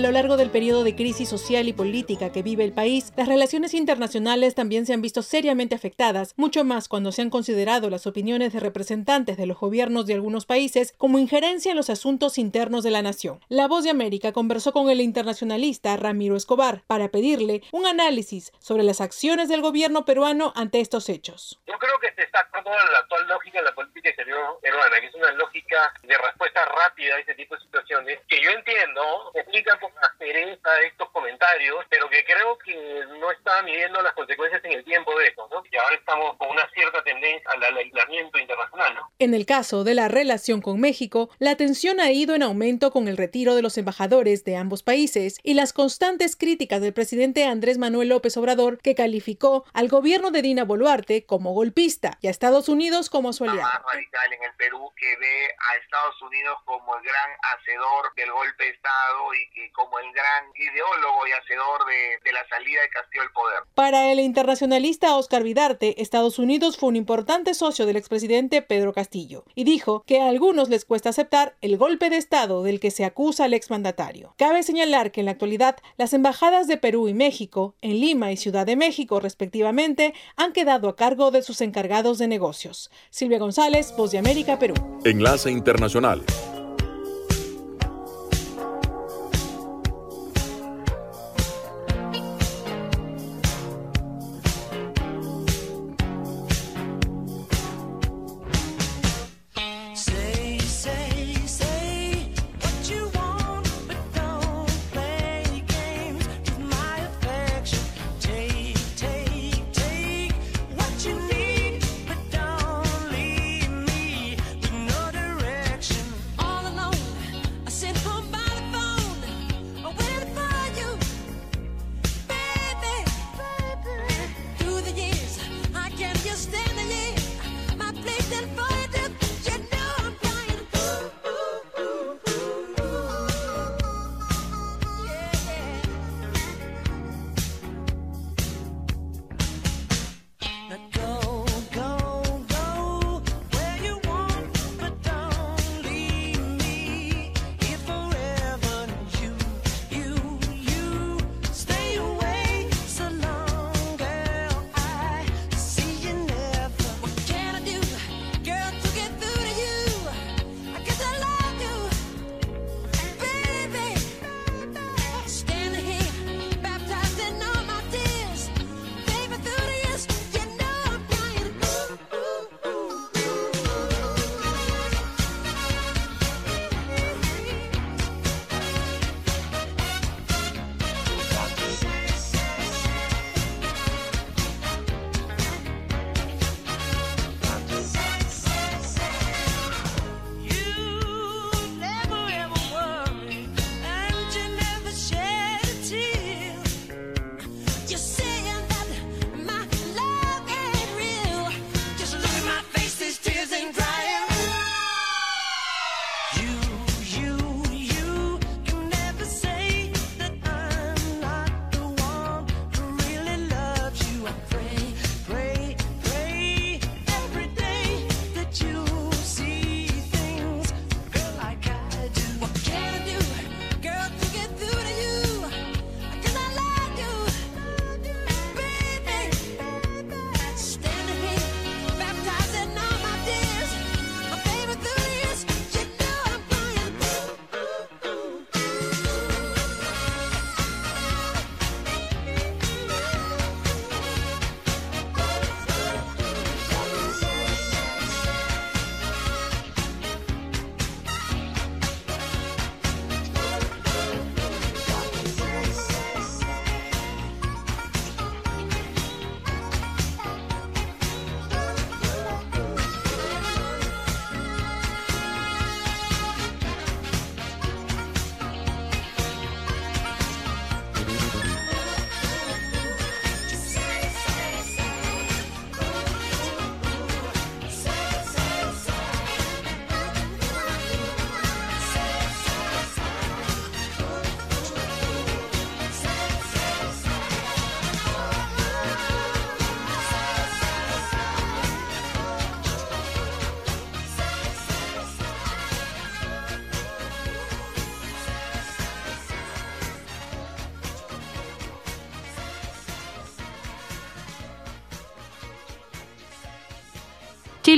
Lo 0.00 0.12
largo 0.12 0.38
del 0.38 0.50
periodo 0.50 0.82
de 0.82 0.96
crisis 0.96 1.28
social 1.28 1.68
y 1.68 1.74
política 1.74 2.32
que 2.32 2.42
vive 2.42 2.64
el 2.64 2.72
país, 2.72 3.12
las 3.18 3.28
relaciones 3.28 3.74
internacionales 3.74 4.54
también 4.54 4.86
se 4.86 4.94
han 4.94 5.02
visto 5.02 5.20
seriamente 5.20 5.74
afectadas, 5.74 6.32
mucho 6.38 6.64
más 6.64 6.88
cuando 6.88 7.12
se 7.12 7.20
han 7.20 7.28
considerado 7.28 7.90
las 7.90 8.06
opiniones 8.06 8.54
de 8.54 8.60
representantes 8.60 9.36
de 9.36 9.44
los 9.44 9.58
gobiernos 9.58 10.06
de 10.06 10.14
algunos 10.14 10.46
países 10.46 10.94
como 10.96 11.18
injerencia 11.18 11.72
en 11.72 11.76
los 11.76 11.90
asuntos 11.90 12.38
internos 12.38 12.82
de 12.82 12.90
la 12.92 13.02
nación. 13.02 13.40
La 13.50 13.68
Voz 13.68 13.84
de 13.84 13.90
América 13.90 14.32
conversó 14.32 14.72
con 14.72 14.88
el 14.88 15.02
internacionalista 15.02 15.94
Ramiro 15.98 16.34
Escobar 16.34 16.82
para 16.86 17.10
pedirle 17.10 17.60
un 17.70 17.86
análisis 17.86 18.52
sobre 18.58 18.84
las 18.84 19.02
acciones 19.02 19.50
del 19.50 19.60
gobierno 19.60 20.06
peruano 20.06 20.54
ante 20.56 20.80
estos 20.80 21.10
hechos. 21.10 21.60
Yo 21.66 21.78
creo 21.78 21.98
que 22.00 22.10
se 22.14 22.22
está 22.22 22.48
la 22.64 22.98
actual 22.98 23.26
lógica 23.28 23.58
de 23.58 23.64
la 23.64 23.74
política 23.74 24.08
exterior 24.08 24.58
peruana, 24.62 25.00
que 25.00 25.06
es 25.06 25.14
una 25.14 25.32
lógica 25.32 25.92
de 26.02 26.16
respuesta 26.16 26.64
rápida 26.64 27.16
a 27.16 27.18
este 27.18 27.34
tipo 27.34 27.54
de 27.54 27.60
situaciones, 27.62 28.18
que 28.28 28.42
yo 28.42 28.50
entiendo 28.50 29.02
explica 29.34 29.78
con 29.78 29.89
aspereza 30.02 30.80
estos 30.86 31.10
comentarios, 31.10 31.84
pero 31.88 32.08
que 32.08 32.24
creo 32.24 32.58
que 32.58 33.04
no 33.18 33.30
está 33.30 33.62
midiendo 33.62 34.00
las 34.02 34.12
consecuencias 34.12 34.64
en 34.64 34.72
el 34.72 34.84
tiempo 34.84 35.16
de 35.18 35.28
eso, 35.28 35.48
¿no? 35.50 35.62
Y 35.70 35.76
ahora 35.76 35.94
estamos 35.94 36.36
con 36.36 36.50
una 36.50 36.68
cierta 36.70 37.02
tendencia 37.02 37.50
al 37.50 37.76
aislamiento 37.76 38.38
internacional, 38.38 38.94
¿no? 38.94 39.12
En 39.18 39.34
el 39.34 39.46
caso 39.46 39.84
de 39.84 39.94
la 39.94 40.08
relación 40.08 40.60
con 40.60 40.80
México, 40.80 41.30
la 41.38 41.56
tensión 41.56 42.00
ha 42.00 42.10
ido 42.10 42.34
en 42.34 42.42
aumento 42.42 42.90
con 42.90 43.08
el 43.08 43.16
retiro 43.16 43.54
de 43.54 43.62
los 43.62 43.78
embajadores 43.78 44.44
de 44.44 44.56
ambos 44.56 44.82
países 44.82 45.38
y 45.42 45.54
las 45.54 45.72
constantes 45.72 46.36
críticas 46.36 46.80
del 46.80 46.92
presidente 46.92 47.44
Andrés 47.44 47.78
Manuel 47.78 48.08
López 48.08 48.36
Obrador, 48.36 48.78
que 48.78 48.94
calificó 48.94 49.64
al 49.72 49.88
gobierno 49.88 50.30
de 50.30 50.42
Dina 50.42 50.64
Boluarte 50.64 51.24
como 51.26 51.52
golpista 51.52 52.18
y 52.20 52.28
a 52.28 52.30
Estados 52.30 52.68
Unidos 52.68 53.10
como 53.10 53.32
su 53.32 53.44
aliado. 53.44 53.62
Más 53.62 53.82
radical 53.92 54.32
en 54.32 54.42
el 54.44 54.54
Perú 54.54 54.92
que 54.96 55.16
ve 55.16 55.48
a 55.58 55.76
Estados 55.76 56.20
Unidos 56.22 56.58
como 56.64 56.96
el 56.96 57.02
gran 57.02 57.30
hacedor 57.42 58.14
del 58.14 58.30
golpe 58.32 58.64
de 58.64 58.70
Estado 58.70 59.34
y 59.34 59.50
que 59.50 59.72
como 59.80 59.98
el 59.98 60.12
gran 60.12 60.44
ideólogo 60.54 61.26
y 61.26 61.32
hacedor 61.32 61.86
de, 61.86 62.18
de 62.22 62.32
la 62.32 62.46
salida 62.48 62.82
de 62.82 62.88
Castillo 62.90 63.22
del 63.22 63.32
poder. 63.32 63.58
Para 63.74 64.12
el 64.12 64.20
internacionalista 64.20 65.16
Oscar 65.16 65.42
Vidarte, 65.42 66.02
Estados 66.02 66.38
Unidos 66.38 66.76
fue 66.76 66.90
un 66.90 66.96
importante 66.96 67.54
socio 67.54 67.86
del 67.86 67.96
expresidente 67.96 68.60
Pedro 68.60 68.92
Castillo 68.92 69.44
y 69.54 69.64
dijo 69.64 70.02
que 70.06 70.20
a 70.20 70.28
algunos 70.28 70.68
les 70.68 70.84
cuesta 70.84 71.08
aceptar 71.08 71.56
el 71.62 71.78
golpe 71.78 72.10
de 72.10 72.18
Estado 72.18 72.62
del 72.62 72.78
que 72.78 72.90
se 72.90 73.04
acusa 73.04 73.44
al 73.44 73.54
exmandatario. 73.54 74.34
Cabe 74.36 74.62
señalar 74.62 75.12
que 75.12 75.20
en 75.20 75.26
la 75.26 75.32
actualidad 75.32 75.76
las 75.96 76.12
embajadas 76.12 76.66
de 76.66 76.76
Perú 76.76 77.08
y 77.08 77.14
México, 77.14 77.74
en 77.80 78.00
Lima 78.00 78.32
y 78.32 78.36
Ciudad 78.36 78.66
de 78.66 78.76
México 78.76 79.18
respectivamente, 79.18 80.12
han 80.36 80.52
quedado 80.52 80.88
a 80.88 80.96
cargo 80.96 81.30
de 81.30 81.42
sus 81.42 81.60
encargados 81.62 82.18
de 82.18 82.28
negocios. 82.28 82.90
Silvia 83.08 83.38
González, 83.38 83.94
Voz 83.96 84.10
de 84.10 84.18
América, 84.18 84.58
Perú. 84.58 84.74
Enlace 85.04 85.50
Internacional. 85.50 86.22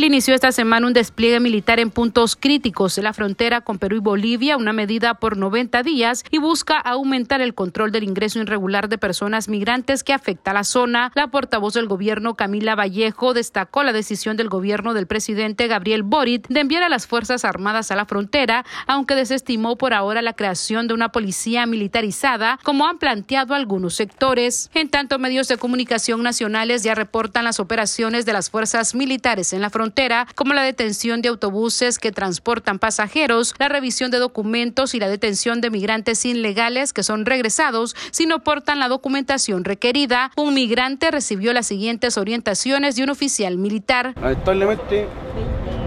Chile 0.02 0.14
inició 0.16 0.34
esta 0.34 0.50
semana 0.50 0.88
un 0.88 0.94
despliegue 0.94 1.38
militar 1.38 1.78
en 1.78 1.92
puntos 1.92 2.34
críticos 2.34 2.96
de 2.96 3.02
la 3.02 3.12
frontera 3.12 3.60
con 3.60 3.78
Perú 3.78 3.94
y 3.94 4.00
Bolivia, 4.00 4.56
una 4.56 4.72
medida 4.72 5.14
por 5.14 5.36
90 5.36 5.84
días 5.84 6.24
y 6.28 6.38
busca 6.38 6.76
aumentar 6.76 7.40
el 7.40 7.54
control 7.54 7.92
del 7.92 8.02
ingreso 8.02 8.40
irregular 8.40 8.88
de 8.88 8.98
personas 8.98 9.48
migrantes 9.48 10.02
que 10.02 10.12
afecta 10.12 10.50
a 10.50 10.54
la 10.54 10.64
zona. 10.64 11.12
La 11.14 11.28
portavoz 11.28 11.74
del 11.74 11.86
gobierno, 11.86 12.34
Camila 12.34 12.74
Vallejo, 12.74 13.32
destacó 13.32 13.84
la 13.84 13.92
decisión 13.92 14.36
del 14.36 14.48
gobierno 14.48 14.92
del 14.92 15.06
presidente 15.06 15.68
Gabriel 15.68 16.02
Boric 16.02 16.48
de 16.48 16.58
enviar 16.58 16.82
a 16.82 16.88
las 16.88 17.06
Fuerzas 17.06 17.44
Armadas 17.44 17.92
a 17.92 17.94
la 17.94 18.04
frontera, 18.04 18.64
aunque 18.88 19.14
desestimó 19.14 19.76
por 19.78 19.94
ahora 19.94 20.20
la 20.20 20.32
creación 20.32 20.88
de 20.88 20.94
una 20.94 21.12
policía 21.12 21.64
militarizada, 21.64 22.58
como 22.64 22.88
han 22.88 22.98
planteado 22.98 23.54
algunos 23.54 23.94
sectores. 23.94 24.68
En 24.74 24.88
tanto, 24.88 25.20
medios 25.20 25.46
de 25.46 25.58
comunicación 25.58 26.24
nacionales 26.24 26.82
ya 26.82 26.96
reportan 26.96 27.44
las 27.44 27.60
operaciones 27.60 28.26
de 28.26 28.32
las 28.32 28.50
fuerzas 28.50 28.96
militares 28.96 29.52
en 29.52 29.60
la 29.60 29.70
frontera, 29.70 29.91
como 30.34 30.54
la 30.54 30.62
detención 30.62 31.22
de 31.22 31.28
autobuses 31.28 31.98
que 31.98 32.12
transportan 32.12 32.78
pasajeros, 32.78 33.54
la 33.58 33.68
revisión 33.68 34.10
de 34.10 34.18
documentos 34.18 34.94
y 34.94 35.00
la 35.00 35.08
detención 35.08 35.60
de 35.60 35.70
migrantes 35.70 36.24
ilegales 36.24 36.92
que 36.92 37.02
son 37.02 37.26
regresados 37.26 37.94
si 38.10 38.26
no 38.26 38.42
portan 38.42 38.78
la 38.78 38.88
documentación 38.88 39.64
requerida. 39.64 40.30
Un 40.36 40.54
migrante 40.54 41.10
recibió 41.10 41.52
las 41.52 41.66
siguientes 41.66 42.16
orientaciones 42.16 42.96
de 42.96 43.04
un 43.04 43.10
oficial 43.10 43.58
militar. 43.58 44.14
Lamentablemente 44.20 45.06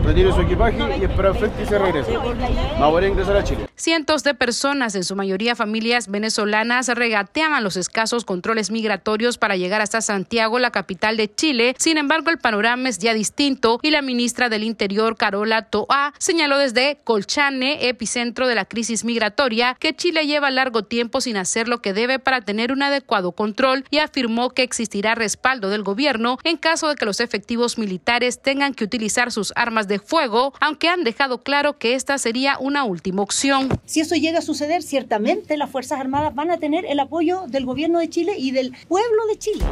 retire 0.06 0.32
su 0.32 0.42
equipaje 0.42 0.78
y 1.00 1.04
espera 1.04 1.34
frente 1.34 1.64
y 1.64 1.66
se 1.66 1.78
regresa. 1.78 2.12
Va 2.12 2.88
a 2.88 2.90
poder 2.90 3.10
ingresar 3.10 3.36
a 3.38 3.44
Chile. 3.44 3.68
Cientos 3.76 4.24
de 4.24 4.34
personas, 4.34 4.96
en 4.96 5.04
su 5.04 5.16
mayoría 5.16 5.56
familias 5.56 6.08
venezolanas, 6.08 6.88
regateaban 6.88 7.64
los 7.64 7.76
escasos 7.76 8.24
controles 8.24 8.72
migratorios 8.72 9.38
para 9.38 9.56
llegar 9.56 9.82
hasta 9.82 10.02
Santiago, 10.02 10.60
la 10.60 10.72
capital 10.72 11.18
de 11.18 11.34
Chile. 11.34 11.76
Sin 11.78 11.98
embargo, 11.98 12.30
el 12.30 12.38
panorama 12.38 12.90
es 12.90 13.00
ya 13.00 13.14
distinto 13.14 13.80
y 13.82 13.92
la 13.92 14.02
ministra 14.02 14.50
del 14.50 14.64
Interior, 14.64 15.18
Carola 15.18 15.64
Toa, 15.64 16.14
señaló 16.20 16.58
desde 16.58 17.00
Colchane, 17.04 17.90
epicentro 17.90 18.48
de 18.48 18.56
la 18.56 18.66
crisis 18.66 19.04
migratoria, 19.04 19.76
que 19.80 19.96
Chile 19.96 20.26
lleva 20.28 20.52
largo 20.52 20.84
tiempo 20.84 21.22
sin 21.22 21.38
hacer 21.38 21.68
lo 21.68 21.82
que 21.82 21.94
debe 21.94 22.20
para 22.20 22.42
tener 22.42 22.72
un 22.72 22.84
adecuado 22.84 23.32
control 23.34 23.84
y 23.90 23.98
afirmó 23.98 24.52
que 24.52 24.64
existirá 24.64 25.16
respaldo 25.16 25.70
del 25.70 25.84
gobierno 25.84 26.38
en 26.44 26.58
caso 26.58 26.90
de 26.90 26.96
que 26.96 27.06
los 27.06 27.20
efectivos 27.20 27.78
militares 27.78 28.42
tengan 28.42 28.74
que 28.74 28.84
utilizar 28.84 29.32
sus 29.32 29.52
armas 29.56 29.88
de 29.88 29.95
fuego, 30.00 30.54
aunque 30.60 30.90
han 30.90 31.04
dejado 31.04 31.44
claro 31.44 31.78
que 31.78 31.96
esta 31.96 32.18
sería 32.18 32.58
una 32.60 32.84
última 32.84 33.22
opción. 33.22 33.70
Si 33.86 34.00
eso 34.00 34.16
llega 34.16 34.40
a 34.40 34.42
suceder, 34.42 34.84
ciertamente 34.84 35.58
las 35.58 35.70
Fuerzas 35.70 36.00
Armadas 36.00 36.34
van 36.36 36.52
a 36.52 36.58
tener 36.58 36.86
el 36.86 37.00
apoyo 37.00 37.46
del 37.48 37.66
gobierno 37.66 38.00
de 38.00 38.10
Chile 38.10 38.34
y 38.38 38.52
del 38.52 38.76
pueblo 38.88 39.26
de 39.28 39.38
Chile. 39.38 39.66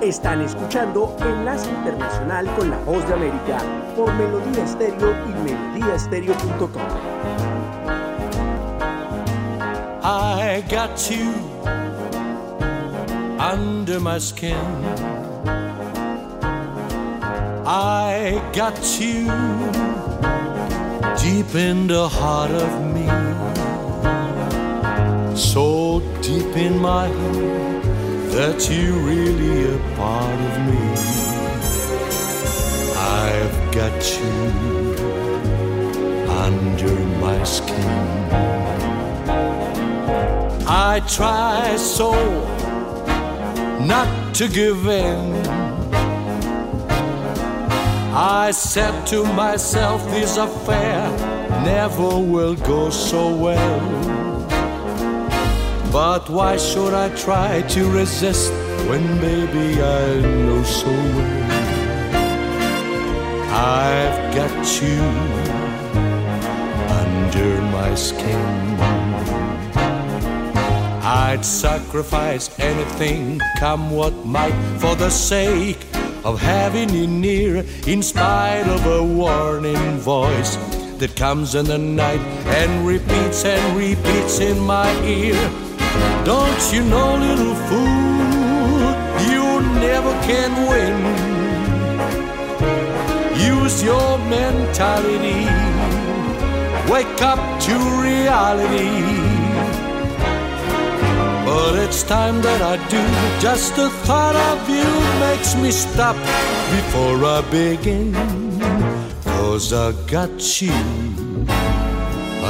Están 0.00 0.40
escuchando 0.40 1.16
Enlace 1.20 1.68
Internacional 1.68 2.46
con 2.56 2.70
la 2.70 2.78
Voz 2.78 3.06
de 3.06 3.14
América 3.14 3.58
por 3.96 4.12
Melodía 4.14 4.64
Estéreo 4.64 5.14
y 5.26 5.50
melodíaestéreo.com. 5.50 6.82
I 10.04 10.64
got 10.68 11.08
you 11.08 11.30
under 13.38 14.00
my 14.00 14.18
skin. 14.18 15.11
I 17.64 18.42
got 18.52 18.76
you 19.00 19.26
deep 21.16 21.54
in 21.54 21.86
the 21.86 22.08
heart 22.08 22.50
of 22.50 22.72
me. 22.92 23.06
So 25.36 26.00
deep 26.22 26.56
in 26.56 26.80
my 26.80 27.06
heart 27.06 27.82
that 28.32 28.68
you 28.68 28.94
really 28.98 29.74
a 29.74 29.78
part 29.94 30.40
of 30.40 30.54
me. 30.66 30.82
I've 32.98 33.72
got 33.72 34.18
you 34.18 34.32
under 36.28 36.94
my 37.20 37.44
skin. 37.44 38.22
I 40.66 41.00
try 41.06 41.76
so 41.76 42.12
not 43.86 44.34
to 44.34 44.48
give 44.48 44.88
in. 44.88 45.61
I 48.14 48.50
said 48.50 49.06
to 49.06 49.24
myself, 49.24 50.04
this 50.10 50.36
affair 50.36 51.10
never 51.64 52.18
will 52.18 52.54
go 52.56 52.90
so 52.90 53.34
well. 53.34 53.80
But 55.90 56.28
why 56.28 56.58
should 56.58 56.92
I 56.92 57.08
try 57.16 57.62
to 57.62 57.90
resist 57.90 58.52
when, 58.86 59.18
baby, 59.18 59.80
I 59.82 60.20
know 60.20 60.62
so 60.62 60.90
well 60.90 61.50
I've 63.50 64.34
got 64.34 64.82
you 64.82 65.00
under 67.00 67.62
my 67.72 67.94
skin? 67.94 68.78
I'd 71.02 71.44
sacrifice 71.46 72.58
anything, 72.58 73.40
come 73.58 73.90
what 73.90 74.12
might, 74.26 74.52
for 74.78 74.94
the 74.96 75.08
sake 75.08 75.91
of 76.24 76.40
having 76.40 76.90
you 76.90 77.06
near, 77.06 77.64
in 77.86 78.02
spite 78.02 78.66
of 78.68 78.86
a 78.86 79.02
warning 79.02 79.98
voice 79.98 80.56
that 80.98 81.16
comes 81.16 81.54
in 81.54 81.66
the 81.66 81.78
night 81.78 82.20
and 82.58 82.86
repeats 82.86 83.44
and 83.44 83.76
repeats 83.76 84.38
in 84.38 84.58
my 84.60 84.88
ear. 85.02 85.34
Don't 86.24 86.72
you 86.72 86.84
know, 86.84 87.16
little 87.16 87.56
fool, 87.66 88.92
you 89.30 89.60
never 89.80 90.12
can 90.22 90.50
win. 90.70 90.96
Use 93.36 93.82
your 93.82 94.18
mentality, 94.18 95.44
wake 96.90 97.20
up 97.22 97.60
to 97.62 97.74
reality. 98.00 99.21
But 101.52 101.74
it's 101.84 102.02
time 102.02 102.40
that 102.40 102.62
I 102.62 102.76
do. 102.88 103.02
Just 103.38 103.76
the 103.76 103.90
thought 104.06 104.36
of 104.50 104.58
you 104.70 104.88
makes 105.20 105.54
me 105.54 105.70
stop 105.70 106.16
before 106.76 107.18
I 107.36 107.40
begin. 107.50 108.14
Cause 109.22 109.70
I 109.74 109.92
got 110.06 110.62
you 110.62 110.72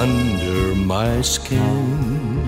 under 0.02 0.76
my 0.76 1.20
skin. 1.20 2.46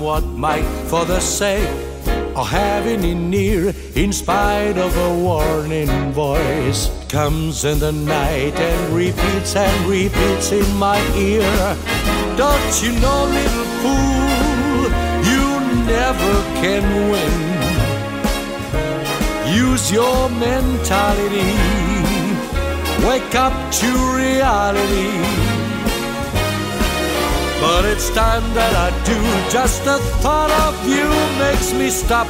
What 0.00 0.24
might, 0.24 0.64
for 0.88 1.04
the 1.04 1.20
sake 1.20 1.68
of 2.34 2.48
having 2.48 3.04
you 3.04 3.14
near. 3.14 3.74
In 3.94 4.12
spite 4.12 4.78
of 4.78 4.96
a 4.96 5.14
warning 5.18 6.12
voice, 6.12 6.90
comes 7.08 7.64
in 7.64 7.78
the 7.78 7.92
night 7.92 8.54
and 8.58 8.94
repeats 8.94 9.54
and 9.56 9.86
repeats 9.86 10.52
in 10.52 10.76
my 10.76 10.98
ear. 11.16 11.76
Don't 12.36 12.82
you 12.82 12.92
know, 13.00 13.24
little 13.38 13.68
fool, 13.82 14.82
you 15.30 15.44
never 15.86 16.34
can 16.62 16.84
win. 17.10 17.50
Use 19.54 19.92
your 19.92 20.30
mentality, 20.30 21.52
wake 23.06 23.34
up 23.34 23.54
to 23.72 23.88
reality. 24.16 25.49
But 27.60 27.84
it's 27.84 28.08
time 28.14 28.42
that 28.54 28.74
I 28.74 28.88
do. 29.04 29.18
Just 29.50 29.84
the 29.84 29.98
thought 30.22 30.50
of 30.66 30.74
you 30.88 31.06
makes 31.38 31.72
me 31.74 31.90
stop 31.90 32.26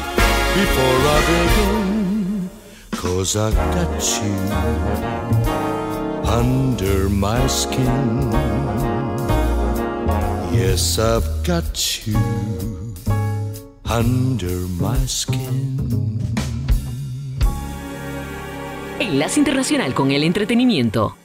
before 0.58 0.98
I 1.16 1.18
begin. 1.30 2.50
Cause 2.90 3.36
I 3.36 3.50
got 3.74 4.02
you 4.18 4.34
under 6.26 7.08
my 7.08 7.46
skin. 7.46 8.30
Yes, 10.52 10.98
I've 10.98 11.28
got 11.44 12.06
you 12.06 12.18
under 13.86 14.66
my 14.80 14.98
skin. 15.06 16.18
Enlace 18.98 19.38
Internacional 19.38 19.94
con 19.94 20.10
el 20.10 20.24
Entretenimiento. 20.24 21.19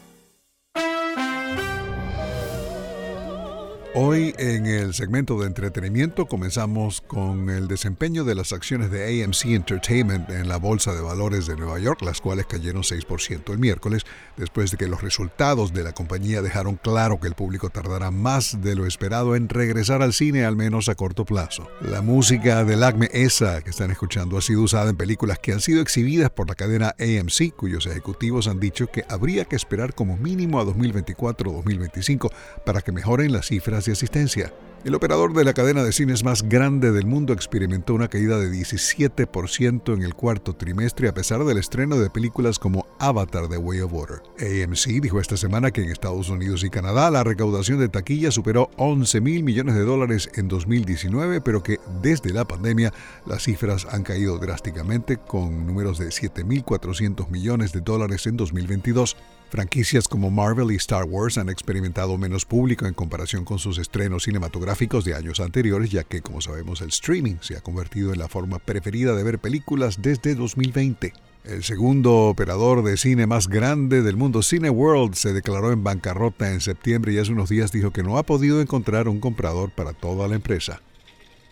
Hoy 3.97 4.35
en 4.37 4.65
el 4.65 4.93
segmento 4.93 5.39
de 5.39 5.47
entretenimiento 5.47 6.25
comenzamos 6.25 6.99
con 6.99 7.49
el 7.49 7.69
desempeño 7.69 8.25
de 8.25 8.35
las 8.35 8.51
acciones 8.51 8.91
de 8.91 9.23
AMC 9.23 9.45
Entertainment 9.45 10.29
en 10.31 10.49
la 10.49 10.57
Bolsa 10.57 10.93
de 10.93 10.99
Valores 10.99 11.47
de 11.47 11.55
Nueva 11.55 11.79
York, 11.79 12.01
las 12.01 12.19
cuales 12.19 12.45
cayeron 12.45 12.83
6% 12.83 13.53
el 13.53 13.57
miércoles, 13.57 14.03
después 14.35 14.69
de 14.69 14.75
que 14.75 14.89
los 14.89 15.01
resultados 15.01 15.71
de 15.71 15.83
la 15.83 15.93
compañía 15.93 16.41
dejaron 16.41 16.75
claro 16.75 17.21
que 17.21 17.29
el 17.29 17.35
público 17.35 17.69
tardará 17.69 18.11
más 18.11 18.61
de 18.61 18.75
lo 18.75 18.85
esperado 18.85 19.33
en 19.37 19.47
regresar 19.47 20.01
al 20.01 20.11
cine, 20.11 20.43
al 20.43 20.57
menos 20.57 20.89
a 20.89 20.95
corto 20.95 21.23
plazo. 21.23 21.69
La 21.79 22.01
música 22.01 22.65
del 22.65 22.83
Acme 22.83 23.09
esa 23.13 23.61
que 23.61 23.69
están 23.69 23.91
escuchando 23.91 24.37
ha 24.37 24.41
sido 24.41 24.61
usada 24.63 24.89
en 24.89 24.97
películas 24.97 25.39
que 25.39 25.53
han 25.53 25.61
sido 25.61 25.79
exhibidas 25.79 26.31
por 26.31 26.49
la 26.49 26.55
cadena 26.55 26.95
AMC, 26.99 27.55
cuyos 27.55 27.85
ejecutivos 27.85 28.49
han 28.49 28.59
dicho 28.59 28.87
que 28.87 29.05
habría 29.07 29.45
que 29.45 29.55
esperar 29.55 29.95
como 29.95 30.17
mínimo 30.17 30.59
a 30.59 30.65
2024 30.65 31.49
o 31.49 31.53
2025 31.53 32.29
para 32.65 32.81
que 32.81 32.91
mejoren 32.91 33.31
las 33.31 33.45
cifras 33.45 33.84
asistencia. 33.91 34.53
El 34.85 34.93
operador 34.93 35.33
de 35.33 35.43
la 35.43 35.55
cadena 35.55 35.83
de 35.83 35.91
cines 35.91 36.23
más 36.23 36.43
grande 36.43 36.91
del 36.91 37.07
mundo 37.07 37.33
experimentó 37.33 37.95
una 37.95 38.07
caída 38.07 38.37
de 38.37 38.51
17% 38.51 39.95
en 39.95 40.03
el 40.03 40.13
cuarto 40.13 40.53
trimestre 40.53 41.09
a 41.09 41.13
pesar 41.15 41.43
del 41.43 41.57
estreno 41.57 41.97
de 41.97 42.11
películas 42.11 42.59
como 42.59 42.85
Avatar 42.99 43.47
The 43.47 43.57
Way 43.57 43.79
of 43.79 43.91
Water. 43.91 44.21
AMC 44.39 45.01
dijo 45.01 45.19
esta 45.19 45.37
semana 45.37 45.71
que 45.71 45.81
en 45.81 45.89
Estados 45.89 46.29
Unidos 46.29 46.63
y 46.63 46.69
Canadá 46.69 47.09
la 47.09 47.23
recaudación 47.23 47.79
de 47.79 47.89
taquilla 47.89 48.29
superó 48.29 48.69
11 48.77 49.21
mil 49.21 49.43
millones 49.43 49.73
de 49.73 49.85
dólares 49.85 50.29
en 50.35 50.47
2019, 50.47 51.41
pero 51.41 51.63
que 51.63 51.79
desde 52.03 52.31
la 52.31 52.45
pandemia 52.45 52.93
las 53.25 53.41
cifras 53.41 53.87
han 53.89 54.03
caído 54.03 54.37
drásticamente 54.37 55.17
con 55.17 55.65
números 55.65 55.97
de 55.97 56.09
7.400 56.09 57.27
millones 57.29 57.71
de 57.71 57.81
dólares 57.81 58.27
en 58.27 58.37
2022. 58.37 59.17
Franquicias 59.55 60.09
como 60.09 60.31
Marvel 60.31 60.73
y 60.73 60.75
Star 60.75 61.05
Wars 61.05 61.37
han 61.37 61.47
experimentado 61.47 62.17
menos 62.17 62.43
público 62.43 62.87
en 62.87 62.93
comparación 62.93 63.45
con 63.45 63.57
sus 63.57 63.77
estrenos 63.77 64.23
cinematográficos 64.23 65.05
de 65.05 65.15
años 65.15 65.39
anteriores, 65.39 65.91
ya 65.91 66.03
que, 66.03 66.19
como 66.21 66.41
sabemos, 66.41 66.81
el 66.81 66.89
streaming 66.89 67.35
se 67.39 67.55
ha 67.55 67.61
convertido 67.61 68.11
en 68.11 68.19
la 68.19 68.27
forma 68.27 68.59
preferida 68.59 69.15
de 69.15 69.23
ver 69.23 69.39
películas 69.39 70.01
desde 70.01 70.35
2020. 70.35 71.13
El 71.45 71.63
segundo 71.63 72.23
operador 72.23 72.83
de 72.83 72.97
cine 72.97 73.27
más 73.27 73.47
grande 73.47 74.01
del 74.01 74.17
mundo, 74.17 74.43
Cineworld, 74.43 75.13
se 75.13 75.31
declaró 75.31 75.71
en 75.71 75.85
bancarrota 75.85 76.51
en 76.51 76.59
septiembre 76.59 77.13
y 77.13 77.19
hace 77.19 77.31
unos 77.31 77.47
días 77.47 77.71
dijo 77.71 77.91
que 77.91 78.03
no 78.03 78.17
ha 78.17 78.23
podido 78.23 78.59
encontrar 78.59 79.07
un 79.07 79.21
comprador 79.21 79.71
para 79.71 79.93
toda 79.93 80.27
la 80.27 80.35
empresa. 80.35 80.81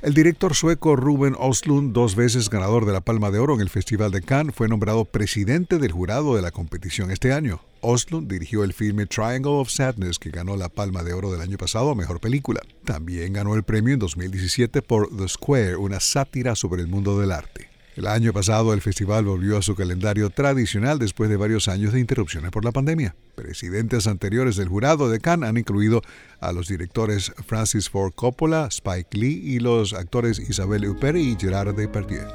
El 0.04 0.14
director 0.14 0.54
sueco 0.54 0.98
Ruben 0.98 1.34
Oslund, 1.40 1.94
dos 1.94 2.18
veces 2.18 2.50
ganador 2.50 2.86
de 2.86 2.92
la 2.92 3.00
Palma 3.00 3.32
de 3.32 3.40
Oro 3.40 3.54
en 3.54 3.62
el 3.62 3.70
Festival 3.70 4.12
de 4.12 4.22
Cannes, 4.22 4.54
fue 4.54 4.68
nombrado 4.68 5.06
presidente 5.06 5.78
del 5.78 5.94
jurado 5.94 6.36
de 6.36 6.42
la 6.42 6.52
competición 6.52 7.10
este 7.10 7.32
año. 7.32 7.62
Oslund 7.80 8.30
dirigió 8.30 8.66
el 8.66 8.74
filme 8.74 9.06
Triangle 9.06 9.54
of 9.54 9.70
Sadness, 9.70 10.20
que 10.20 10.30
ganó 10.30 10.58
la 10.58 10.68
Palma 10.68 11.04
de 11.04 11.14
Oro 11.14 11.32
del 11.32 11.40
año 11.40 11.58
pasado 11.58 11.90
a 11.90 11.96
Mejor 11.96 12.20
Película. 12.20 12.60
También 12.84 13.32
ganó 13.32 13.56
el 13.56 13.64
premio 13.64 13.94
en 13.94 14.00
2017 14.00 14.82
por 14.82 15.08
The 15.16 15.30
Square, 15.30 15.78
una 15.78 16.02
sátira 16.02 16.54
sobre 16.56 16.82
el 16.82 16.90
mundo 16.90 17.18
del 17.18 17.32
arte. 17.32 17.73
El 17.96 18.08
año 18.08 18.34
pasado 18.34 18.74
el 18.74 18.82
festival 18.82 19.26
volvió 19.26 19.58
a 19.58 19.62
su 19.62 19.76
calendario 19.76 20.32
tradicional 20.32 20.98
después 20.98 21.30
de 21.30 21.38
varios 21.38 21.68
años 21.68 21.94
de 21.94 22.00
interrupciones 22.00 22.50
por 22.50 22.66
la 22.66 22.72
pandemia. 22.72 23.16
Presidentes 23.36 24.08
anteriores 24.08 24.56
del 24.56 24.68
jurado 24.68 25.10
de 25.10 25.20
Cannes 25.20 25.50
han 25.50 25.58
incluido 25.58 26.02
a 26.40 26.52
los 26.54 26.68
directores 26.68 27.32
Francis 27.46 27.90
Ford 27.90 28.14
Coppola, 28.16 28.68
Spike 28.72 29.16
Lee 29.16 29.42
y 29.44 29.60
los 29.60 29.94
actores 29.94 30.40
Isabelle 30.40 30.90
Huppert 30.90 31.18
y 31.18 31.38
Gerard 31.40 31.76
Depardieu. 31.76 32.26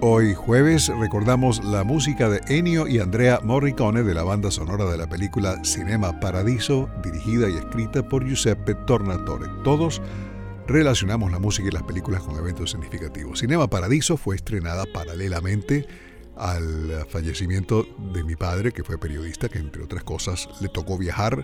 Hoy 0.00 0.32
jueves 0.34 0.86
recordamos 0.86 1.64
la 1.64 1.82
música 1.82 2.28
de 2.28 2.40
Ennio 2.46 2.86
y 2.86 3.00
Andrea 3.00 3.40
Morricone 3.42 4.04
de 4.04 4.14
la 4.14 4.22
banda 4.22 4.52
sonora 4.52 4.84
de 4.84 4.96
la 4.96 5.08
película 5.08 5.64
Cinema 5.64 6.20
Paradiso, 6.20 6.88
dirigida 7.02 7.50
y 7.50 7.56
escrita 7.56 8.08
por 8.08 8.24
Giuseppe 8.24 8.76
Tornatore. 8.86 9.48
Todos 9.64 10.00
relacionamos 10.68 11.32
la 11.32 11.38
música 11.38 11.68
y 11.68 11.70
las 11.70 11.82
películas 11.82 12.22
con 12.22 12.36
eventos 12.36 12.72
significativos. 12.72 13.40
Cinema 13.40 13.68
Paradiso 13.68 14.18
fue 14.18 14.36
estrenada 14.36 14.84
paralelamente 14.92 15.88
al 16.36 17.06
fallecimiento 17.08 17.86
de 18.12 18.22
mi 18.22 18.36
padre, 18.36 18.72
que 18.72 18.84
fue 18.84 18.98
periodista, 18.98 19.48
que 19.48 19.58
entre 19.58 19.82
otras 19.82 20.04
cosas 20.04 20.48
le 20.60 20.68
tocó 20.68 20.98
viajar 20.98 21.42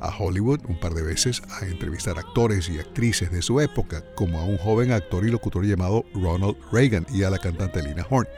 a 0.00 0.14
Hollywood 0.14 0.60
un 0.68 0.78
par 0.78 0.92
de 0.92 1.02
veces 1.02 1.42
a 1.58 1.64
entrevistar 1.64 2.18
actores 2.18 2.68
y 2.68 2.78
actrices 2.78 3.32
de 3.32 3.40
su 3.40 3.62
época, 3.62 4.04
como 4.14 4.40
a 4.40 4.44
un 4.44 4.58
joven 4.58 4.92
actor 4.92 5.26
y 5.26 5.30
locutor 5.30 5.64
llamado 5.64 6.04
Ronald 6.14 6.56
Reagan 6.70 7.06
y 7.12 7.22
a 7.22 7.30
la 7.30 7.38
cantante 7.38 7.82
Lina 7.82 8.06
Horne. 8.08 8.30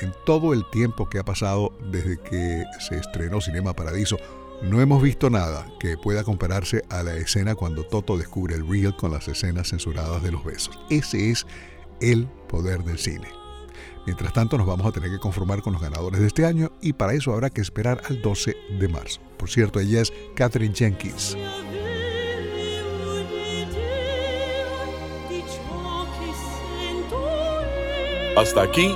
En 0.00 0.12
todo 0.24 0.54
el 0.54 0.64
tiempo 0.70 1.10
que 1.10 1.18
ha 1.18 1.24
pasado 1.24 1.76
desde 1.92 2.18
que 2.18 2.64
se 2.80 2.96
estrenó 2.96 3.42
Cinema 3.42 3.74
Paradiso, 3.74 4.16
no 4.64 4.80
hemos 4.80 5.02
visto 5.02 5.28
nada 5.28 5.66
que 5.78 5.98
pueda 5.98 6.24
compararse 6.24 6.84
a 6.88 7.02
la 7.02 7.14
escena 7.16 7.54
cuando 7.54 7.84
Toto 7.84 8.16
descubre 8.16 8.54
el 8.54 8.66
reel 8.66 8.96
con 8.96 9.12
las 9.12 9.28
escenas 9.28 9.68
censuradas 9.68 10.22
de 10.22 10.32
los 10.32 10.44
besos. 10.44 10.78
Ese 10.90 11.30
es 11.30 11.46
el 12.00 12.26
poder 12.48 12.82
del 12.82 12.98
cine. 12.98 13.28
Mientras 14.06 14.32
tanto, 14.32 14.58
nos 14.58 14.66
vamos 14.66 14.86
a 14.86 14.92
tener 14.92 15.10
que 15.10 15.18
conformar 15.18 15.60
con 15.62 15.74
los 15.74 15.82
ganadores 15.82 16.20
de 16.20 16.26
este 16.26 16.46
año 16.46 16.72
y 16.80 16.94
para 16.94 17.14
eso 17.14 17.32
habrá 17.32 17.50
que 17.50 17.60
esperar 17.60 18.02
al 18.08 18.22
12 18.22 18.56
de 18.78 18.88
marzo. 18.88 19.20
Por 19.36 19.50
cierto, 19.50 19.80
ella 19.80 20.00
es 20.00 20.12
Catherine 20.34 20.74
Jenkins. 20.74 21.36
Hasta 28.36 28.62
aquí, 28.62 28.94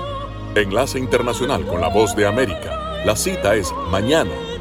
Enlace 0.57 0.99
Internacional 0.99 1.65
con 1.67 1.81
la 1.81 1.89
Voz 1.89 2.17
de 2.17 2.27
América. 2.27 3.05
La 3.05 3.15
cita 3.15 3.55
es 3.55 3.73
mañana 3.91 4.33